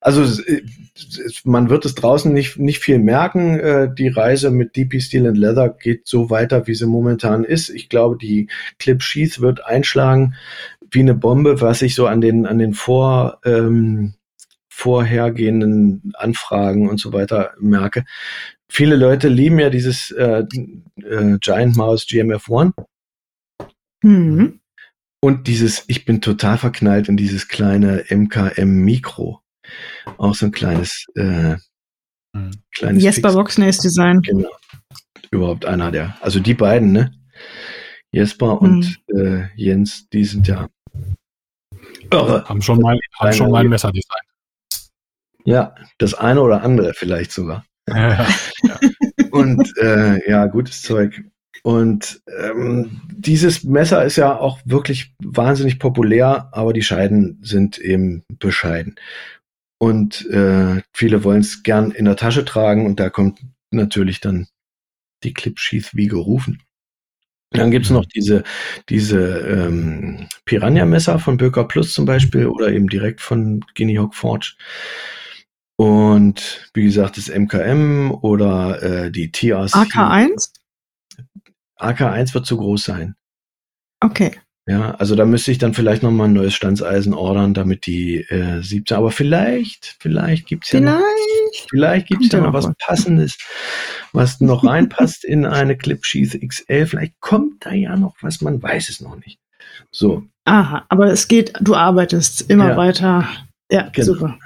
[0.00, 0.42] also
[1.44, 3.58] man wird es draußen nicht, nicht viel merken.
[3.58, 7.68] Äh, die Reise mit DP Steel and Leather geht so weiter, wie sie momentan ist.
[7.70, 8.48] Ich glaube, die
[8.78, 10.34] Clip Sheath wird einschlagen
[10.90, 14.14] wie eine Bombe, was ich so an den, an den Vor, ähm,
[14.68, 18.04] vorhergehenden Anfragen und so weiter merke
[18.70, 20.44] viele Leute lieben ja dieses äh,
[21.02, 22.72] äh, Giant Mouse GMF1.
[24.02, 24.60] Mhm.
[25.22, 29.40] Und dieses, ich bin total verknallt in dieses kleine MKM Mikro.
[30.18, 31.56] Auch so ein kleines, äh,
[32.32, 32.50] mhm.
[32.74, 34.20] kleines Jesper Boxnace Design.
[34.22, 34.50] Genau.
[35.30, 37.12] Überhaupt einer der, also die beiden, ne?
[38.12, 39.18] Jesper und mhm.
[39.18, 40.68] äh, Jens, die sind ja
[42.12, 42.44] irre.
[42.48, 44.22] Haben schon mal, haben schon mal ein Messerdesign.
[45.44, 47.64] Ja, das eine oder andere vielleicht sogar.
[49.30, 51.22] Und äh, ja, gutes Zeug.
[51.62, 58.24] Und ähm, dieses Messer ist ja auch wirklich wahnsinnig populär, aber die Scheiden sind eben
[58.38, 58.96] bescheiden.
[59.78, 64.46] Und äh, viele wollen es gern in der Tasche tragen und da kommt natürlich dann
[65.24, 66.62] die Clip Sheath wie gerufen.
[67.50, 68.42] Dann gibt's noch diese,
[68.88, 74.56] diese ähm, Piranha-Messer von Böker Plus zum Beispiel oder eben direkt von Guinea Hawk Forge.
[75.76, 79.74] Und wie gesagt, das MKM oder äh, die TRC.
[79.74, 80.50] AK1?
[81.78, 83.14] AK1 wird zu groß sein.
[84.00, 84.32] Okay.
[84.68, 88.60] Ja, also da müsste ich dann vielleicht nochmal ein neues Standseisen ordern, damit die äh,
[88.62, 90.98] 17, aber vielleicht, vielleicht gibt's ja vielleicht.
[90.98, 93.38] noch, vielleicht gibt's ja noch was Passendes,
[94.12, 96.86] was noch reinpasst in eine Clip Sheath XL.
[96.86, 99.38] Vielleicht kommt da ja noch was, man weiß es noch nicht.
[99.92, 100.24] So.
[100.46, 102.76] Aha, aber es geht, du arbeitest immer ja.
[102.76, 103.28] weiter.
[103.70, 104.06] Ja, genau.
[104.06, 104.38] super.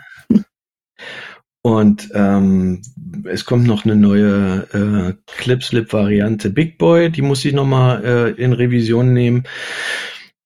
[1.63, 2.81] Und ähm,
[3.25, 8.55] es kommt noch eine neue äh, Clip-Slip-Variante Big Boy, die muss ich nochmal äh, in
[8.55, 9.45] Revision nehmen,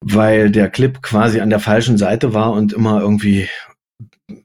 [0.01, 3.49] weil der Clip quasi an der falschen Seite war und immer irgendwie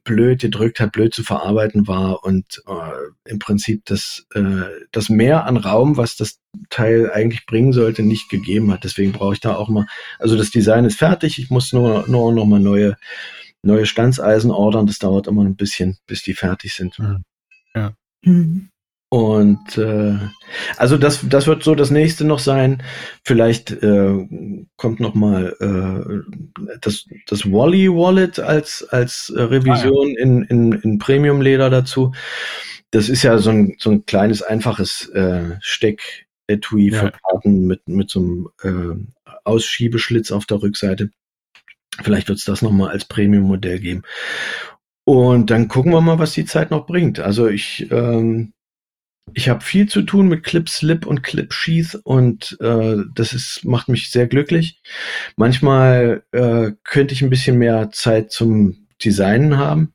[0.03, 5.45] blöd gedrückt hat, blöd zu verarbeiten war und äh, im Prinzip das, äh, das Mehr
[5.45, 6.39] an Raum, was das
[6.69, 8.83] Teil eigentlich bringen sollte, nicht gegeben hat.
[8.83, 9.85] Deswegen brauche ich da auch mal,
[10.19, 12.97] also das Design ist fertig, ich muss nur, nur noch mal neue
[13.63, 14.87] neue Standseisen ordern.
[14.87, 16.97] Das dauert immer ein bisschen, bis die fertig sind.
[16.99, 17.23] Mhm.
[17.75, 17.93] Ja.
[18.23, 18.69] Mhm.
[19.11, 20.19] Und äh,
[20.77, 22.83] also das, das wird so das nächste noch sein.
[23.25, 24.27] Vielleicht äh,
[24.77, 30.23] kommt noch mal äh, das, das Wally Wallet als als äh, Revision ah, ja.
[30.23, 32.13] in, in, in Premium Leder dazu.
[32.91, 36.99] Das ist ja so ein, so ein kleines einfaches äh, Steck Etui ja.
[36.99, 41.09] für Karten mit mit so einem äh, Ausschiebeschlitz auf der Rückseite.
[42.03, 44.03] Vielleicht wird es das nochmal als Premium-Modell geben.
[45.05, 47.19] Und dann gucken wir mal, was die Zeit noch bringt.
[47.19, 48.53] Also ich, ähm,
[49.33, 53.65] ich habe viel zu tun mit Clip Slip und Clip Sheath und äh, das ist,
[53.65, 54.81] macht mich sehr glücklich.
[55.35, 59.93] Manchmal äh, könnte ich ein bisschen mehr Zeit zum Designen haben.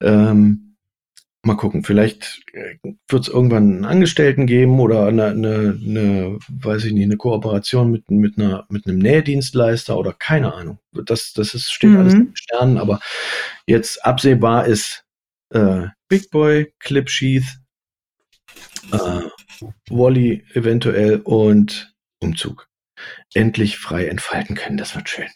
[0.00, 0.67] Ähm,
[1.44, 2.76] mal gucken, vielleicht äh,
[3.08, 7.90] wird es irgendwann einen Angestellten geben oder eine, eine, eine, weiß ich nicht, eine Kooperation
[7.90, 10.78] mit, mit, einer, mit einem Nähdienstleister oder keine Ahnung.
[10.92, 11.96] Das, das ist, steht mhm.
[11.96, 13.00] alles in den Sternen, aber
[13.66, 15.04] jetzt absehbar ist
[15.50, 17.58] äh, Big Boy, Clip Sheath,
[18.92, 19.20] äh,
[19.90, 22.68] Wally eventuell und Umzug.
[23.32, 25.28] Endlich frei entfalten können, das wird schön.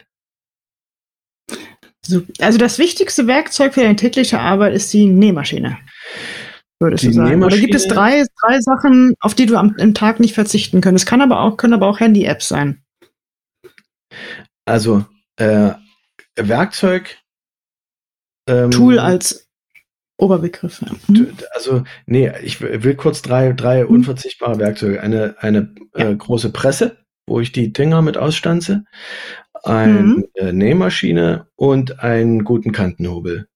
[2.40, 5.78] Also das wichtigste Werkzeug für deine tägliche Arbeit ist die Nähmaschine,
[6.80, 7.42] würdest die du sagen.
[7.42, 11.06] Oder gibt es drei, drei Sachen, auf die du am, am Tag nicht verzichten könntest?
[11.06, 12.82] Kann aber auch, können aber auch Handy-Apps sein.
[14.64, 15.04] Also
[15.36, 15.72] äh,
[16.36, 17.18] Werkzeug.
[18.48, 19.48] Ähm, Tool als
[20.18, 20.86] Oberbegriffe.
[21.08, 21.36] Mhm.
[21.52, 23.90] Also, nee, ich will kurz drei, drei mhm.
[23.90, 25.00] unverzichtbare Werkzeuge.
[25.00, 26.10] Eine, eine ja.
[26.10, 28.84] äh, große Presse, wo ich die Dinger mit ausstanze,
[29.62, 30.24] eine mhm.
[30.34, 33.48] Äh, Nähmaschine und einen guten Kantenhobel.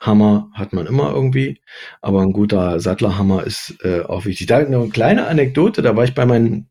[0.00, 1.60] Hammer hat man immer irgendwie,
[2.02, 4.46] aber ein guter Sattlerhammer ist äh, auch wichtig.
[4.46, 6.70] Da eine kleine Anekdote, da war ich bei meinen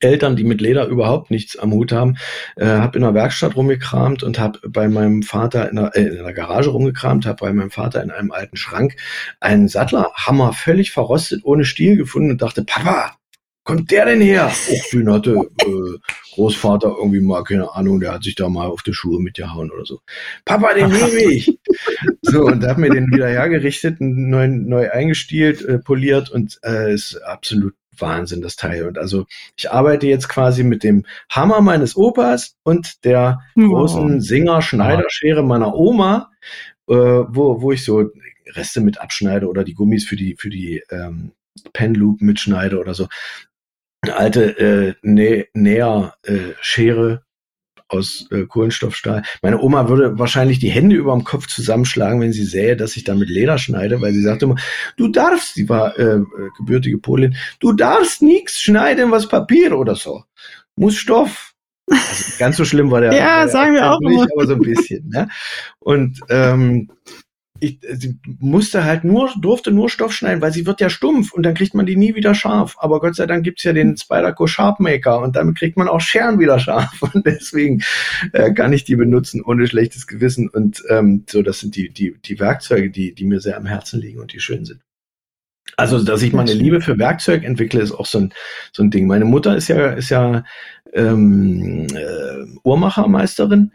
[0.00, 2.16] Eltern, die mit Leder überhaupt nichts am Hut haben,
[2.56, 6.24] äh, habe in der Werkstatt rumgekramt und habe bei meinem Vater in der, äh, in
[6.24, 8.96] der Garage rumgekramt, habe bei meinem Vater in einem alten Schrank
[9.40, 13.16] einen Sattlerhammer völlig verrostet ohne Stiel gefunden und dachte, Papa,
[13.64, 14.46] kommt der denn her?
[14.46, 15.98] Och, den hatte äh,
[16.34, 19.84] Großvater irgendwie mal, keine Ahnung, der hat sich da mal auf die Schuhe mitgehauen oder
[19.84, 20.00] so.
[20.44, 21.58] Papa, den nehme ich.
[22.22, 26.92] so, und da hat mir den wieder hergerichtet, neu, neu eingestielt, äh, poliert und äh,
[26.92, 28.86] ist absolut Wahnsinn, das Teil.
[28.86, 35.42] Und also ich arbeite jetzt quasi mit dem Hammer meines Opas und der großen Singer-Schneiderschere
[35.42, 36.30] meiner Oma,
[36.88, 38.10] äh, wo, wo ich so
[38.54, 41.32] Reste mit abschneide oder die Gummis für die, für die ähm,
[41.72, 43.08] Penloop mitschneide oder so
[44.10, 47.18] alte äh, Nä Näher-Schere äh,
[47.88, 49.22] aus äh, Kohlenstoffstahl.
[49.42, 53.04] Meine Oma würde wahrscheinlich die Hände über dem Kopf zusammenschlagen, wenn sie sähe, dass ich
[53.04, 54.56] damit Leder schneide, weil sie sagte immer,
[54.96, 56.24] du darfst, sie war äh, äh
[56.58, 60.24] gebürtige Polin, du darfst nichts schneiden, was Papier oder so.
[60.74, 61.52] Muss Stoff.
[61.90, 63.12] Also ganz so schlimm war der.
[63.16, 65.08] ja, sagen wir auch nicht, aber so ein bisschen.
[65.08, 65.28] Ne?
[65.80, 66.90] Und ähm,
[67.62, 71.44] ich, sie musste halt nur, durfte nur Stoff schneiden, weil sie wird ja stumpf und
[71.44, 72.74] dann kriegt man die nie wieder scharf.
[72.78, 76.40] Aber Gott sei Dank gibt's ja den Spyderco Sharpmaker und damit kriegt man auch Scheren
[76.40, 77.00] wieder scharf.
[77.12, 77.82] Und deswegen
[78.32, 80.48] äh, kann ich die benutzen ohne schlechtes Gewissen.
[80.48, 84.00] Und ähm, so, das sind die, die, die Werkzeuge, die, die mir sehr am Herzen
[84.00, 84.80] liegen und die schön sind.
[85.76, 88.32] Also, dass ich meine Liebe für Werkzeug entwickle, ist auch so ein,
[88.72, 89.06] so ein Ding.
[89.06, 90.44] Meine Mutter ist ja, ist ja
[90.92, 93.72] ähm, äh, Uhrmachermeisterin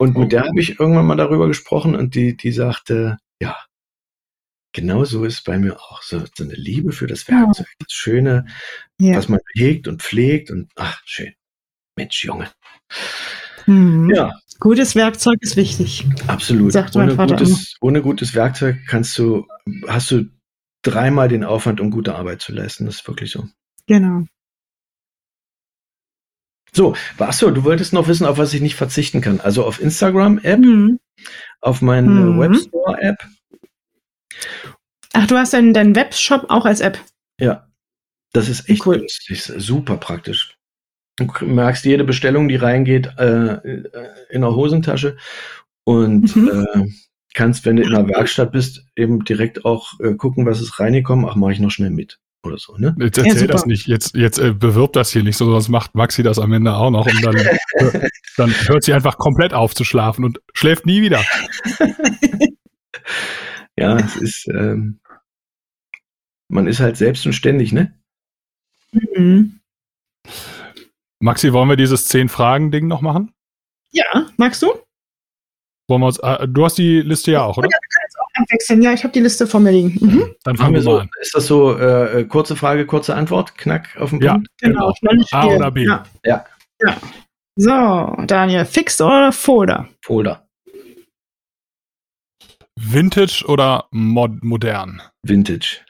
[0.00, 3.54] und mit der habe ich irgendwann mal darüber gesprochen und die, die sagte, ja,
[4.72, 6.00] genau so ist bei mir auch.
[6.00, 8.46] So, so eine Liebe für das Werkzeug, das Schöne,
[8.98, 9.18] ja.
[9.18, 11.34] was man hegt und pflegt und ach, schön.
[11.96, 12.50] Mensch, Junge.
[13.66, 14.10] Mhm.
[14.14, 14.32] Ja.
[14.58, 16.06] Gutes Werkzeug ist wichtig.
[16.28, 16.72] Absolut.
[16.72, 19.46] Sagt ohne, gutes, ohne gutes Werkzeug kannst du,
[19.86, 20.30] hast du
[20.80, 22.86] dreimal den Aufwand, um gute Arbeit zu leisten.
[22.86, 23.46] Das ist wirklich so.
[23.86, 24.24] Genau.
[26.72, 29.40] So, achso, du wolltest noch wissen, auf was ich nicht verzichten kann.
[29.40, 31.00] Also auf Instagram-App, mhm.
[31.60, 32.40] auf meine mhm.
[32.40, 33.18] Webstore-App.
[35.12, 36.98] Ach, du hast deinen, deinen Webshop auch als App.
[37.40, 37.66] Ja,
[38.32, 38.98] das ist echt cool.
[38.98, 40.56] günstig, super praktisch.
[41.16, 43.56] Du merkst jede Bestellung, die reingeht, äh,
[44.30, 45.16] in der Hosentasche
[45.84, 46.66] und mhm.
[46.74, 46.88] äh,
[47.34, 51.26] kannst, wenn du in der Werkstatt bist, eben direkt auch äh, gucken, was ist reingekommen.
[51.28, 52.94] Ach, mache ich noch schnell mit oder so, ne?
[52.98, 53.86] Jetzt erzähl ja, das nicht.
[53.86, 56.90] Jetzt, jetzt äh, bewirbt das hier nicht so, sonst macht Maxi das am Ende auch
[56.90, 57.36] noch und dann,
[58.36, 61.22] dann hört sie einfach komplett auf zu schlafen und schläft nie wieder.
[63.76, 65.00] ja, es ist, ähm,
[66.48, 67.98] man ist halt selbst und ständig, ne?
[68.92, 69.60] Mhm.
[71.20, 73.32] Maxi, wollen wir dieses Zehn-Fragen-Ding noch machen?
[73.92, 74.72] Ja, magst du?
[75.88, 77.68] Wollen wir uns, äh, du hast die Liste ja auch, oder?
[77.70, 77.78] Ja,
[78.40, 78.82] abwechseln.
[78.82, 79.98] Ja, ich habe die Liste vor mir liegen.
[80.00, 80.34] Mhm.
[80.44, 81.10] Dann fangen wir so an.
[81.20, 83.56] Ist das so äh, kurze Frage, kurze Antwort?
[83.56, 84.48] Knack auf den Punkt?
[84.62, 84.94] Ja, genau.
[85.32, 85.84] A oder B?
[85.84, 86.04] Ja.
[86.24, 86.44] ja.
[86.80, 86.96] ja.
[87.56, 89.88] So, Daniel, Fixed oder Folder?
[90.02, 90.46] Folder.
[92.76, 95.02] Vintage oder mod modern?
[95.22, 95.84] Vintage.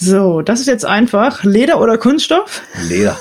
[0.00, 1.44] So, das ist jetzt einfach.
[1.44, 2.62] Leder oder Kunststoff?
[2.88, 3.18] Leder.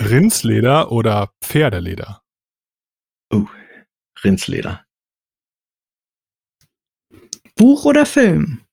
[0.00, 2.22] Rindsleder oder Pferdeleder?
[3.32, 3.46] Oh,
[4.22, 4.84] Rindsleder.
[7.58, 8.64] Buch oder Film?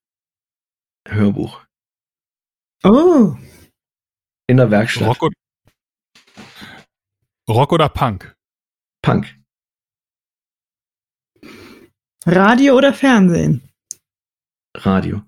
[1.08, 1.66] Hörbuch.
[2.84, 3.36] Oh.
[4.48, 5.08] In der Werkstatt.
[5.08, 5.36] Rock, oder,
[7.50, 8.36] Rock oder Punk?
[9.02, 9.36] Punk.
[12.28, 13.68] Radio oder Fernsehen?
[14.76, 15.24] Radio.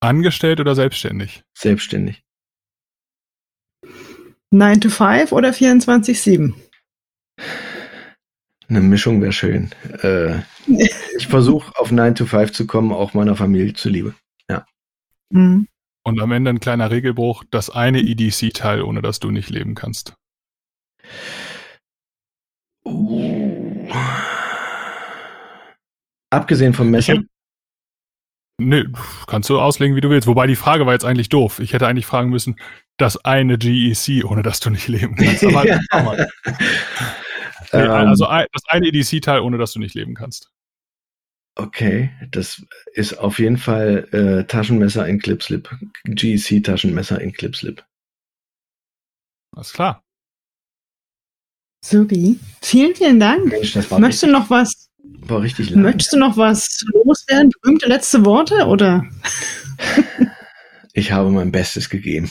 [0.00, 1.44] Angestellt oder selbstständig?
[1.56, 2.22] Selbstständig.
[4.50, 6.52] 9 to 5 oder 24-7?
[8.68, 9.70] Eine Mischung wäre schön.
[10.02, 10.40] Äh,
[11.16, 14.14] ich versuche auf 9 to 5 zu kommen, auch meiner Familie zuliebe.
[14.48, 14.64] Ja.
[15.30, 15.68] Mhm.
[16.02, 20.14] Und am Ende ein kleiner Regelbruch, das eine EDC-Teil, ohne das du nicht leben kannst.
[22.84, 23.88] Uh.
[26.30, 27.22] Abgesehen vom Messer?
[28.58, 28.84] Nö,
[29.26, 30.28] kannst du auslegen, wie du willst.
[30.28, 31.58] Wobei die Frage war jetzt eigentlich doof.
[31.58, 32.56] Ich hätte eigentlich fragen müssen,
[32.98, 35.44] das eine GEC, ohne das du nicht leben kannst.
[35.90, 36.26] Aber
[37.74, 40.50] nee, ähm, also das eine EDC-Teil, ohne das du nicht leben kannst.
[41.56, 42.62] Okay, das
[42.94, 45.70] ist auf jeden Fall äh, Taschenmesser in Clipslip.
[46.04, 47.84] GEC-Taschenmesser in Clipslip.
[49.54, 50.02] Alles klar.
[51.84, 52.40] Subi.
[52.62, 53.44] Vielen, vielen Dank.
[53.44, 54.90] Mensch, Möchtest du noch was?
[55.26, 55.82] War richtig lang.
[55.82, 57.50] Möchtest du noch was loswerden?
[57.60, 59.04] Berühmte letzte Worte oder?
[60.92, 62.30] Ich habe mein Bestes gegeben.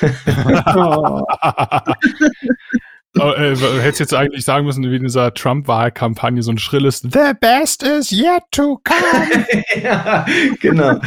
[0.76, 1.22] oh.
[3.18, 7.32] oh, äh, hättest jetzt eigentlich sagen müssen, wie in dieser Trump-Wahlkampagne so ein schrilles The
[7.40, 9.46] best is yet to come.
[9.82, 10.26] ja,
[10.60, 11.00] genau.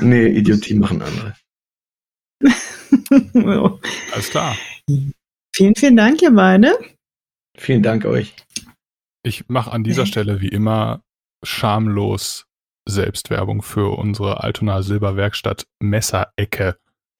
[0.00, 1.34] Nee, Idiotie machen andere.
[4.12, 4.56] Alles klar.
[5.54, 6.78] Vielen, vielen Dank, ihr beide.
[7.56, 8.34] Vielen Dank euch.
[9.22, 11.02] Ich mache an dieser Stelle wie immer
[11.44, 12.46] schamlos
[12.88, 16.76] Selbstwerbung für unsere Altona Silberwerkstatt Messerecke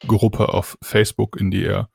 [0.07, 1.89] Gruppe auf Facebook, in die ihr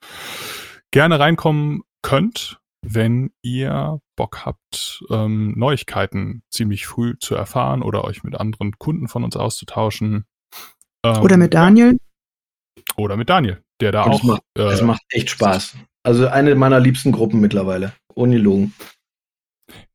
[0.92, 8.24] gerne reinkommen könnt, wenn ihr Bock habt, ähm, Neuigkeiten ziemlich früh zu erfahren oder euch
[8.24, 10.26] mit anderen Kunden von uns auszutauschen.
[11.04, 11.98] Ähm, oder mit Daniel.
[12.96, 14.20] Oder mit Daniel, der da Und auch.
[14.20, 15.78] Es macht, äh, es macht echt Spaß.
[16.04, 17.94] Also eine meiner liebsten Gruppen mittlerweile.
[18.16, 18.74] Ohne Logen.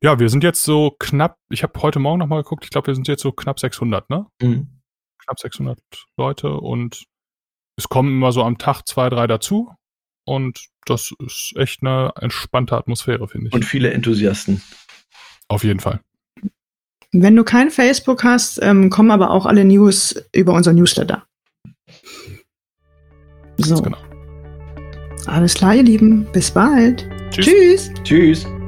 [0.03, 2.94] Ja, wir sind jetzt so knapp, ich habe heute Morgen nochmal geguckt, ich glaube, wir
[2.94, 4.26] sind jetzt so knapp 600, ne?
[4.42, 4.82] Mhm.
[5.24, 5.78] Knapp 600
[6.18, 7.05] Leute und
[7.78, 9.72] es kommen immer so am Tag zwei, drei dazu
[10.25, 13.55] und das ist echt eine entspannte Atmosphäre, finde ich.
[13.55, 14.62] Und viele Enthusiasten.
[15.49, 16.01] Auf jeden Fall.
[17.12, 21.27] Wenn du kein Facebook hast, ähm, kommen aber auch alle News über unser Newsletter.
[23.59, 23.83] So.
[23.83, 23.99] Genau.
[25.27, 26.27] Alles klar, ihr Lieben.
[26.33, 27.07] Bis bald.
[27.31, 27.45] Tschüss.
[27.47, 27.93] Tschüss.
[28.03, 28.61] Tschüss.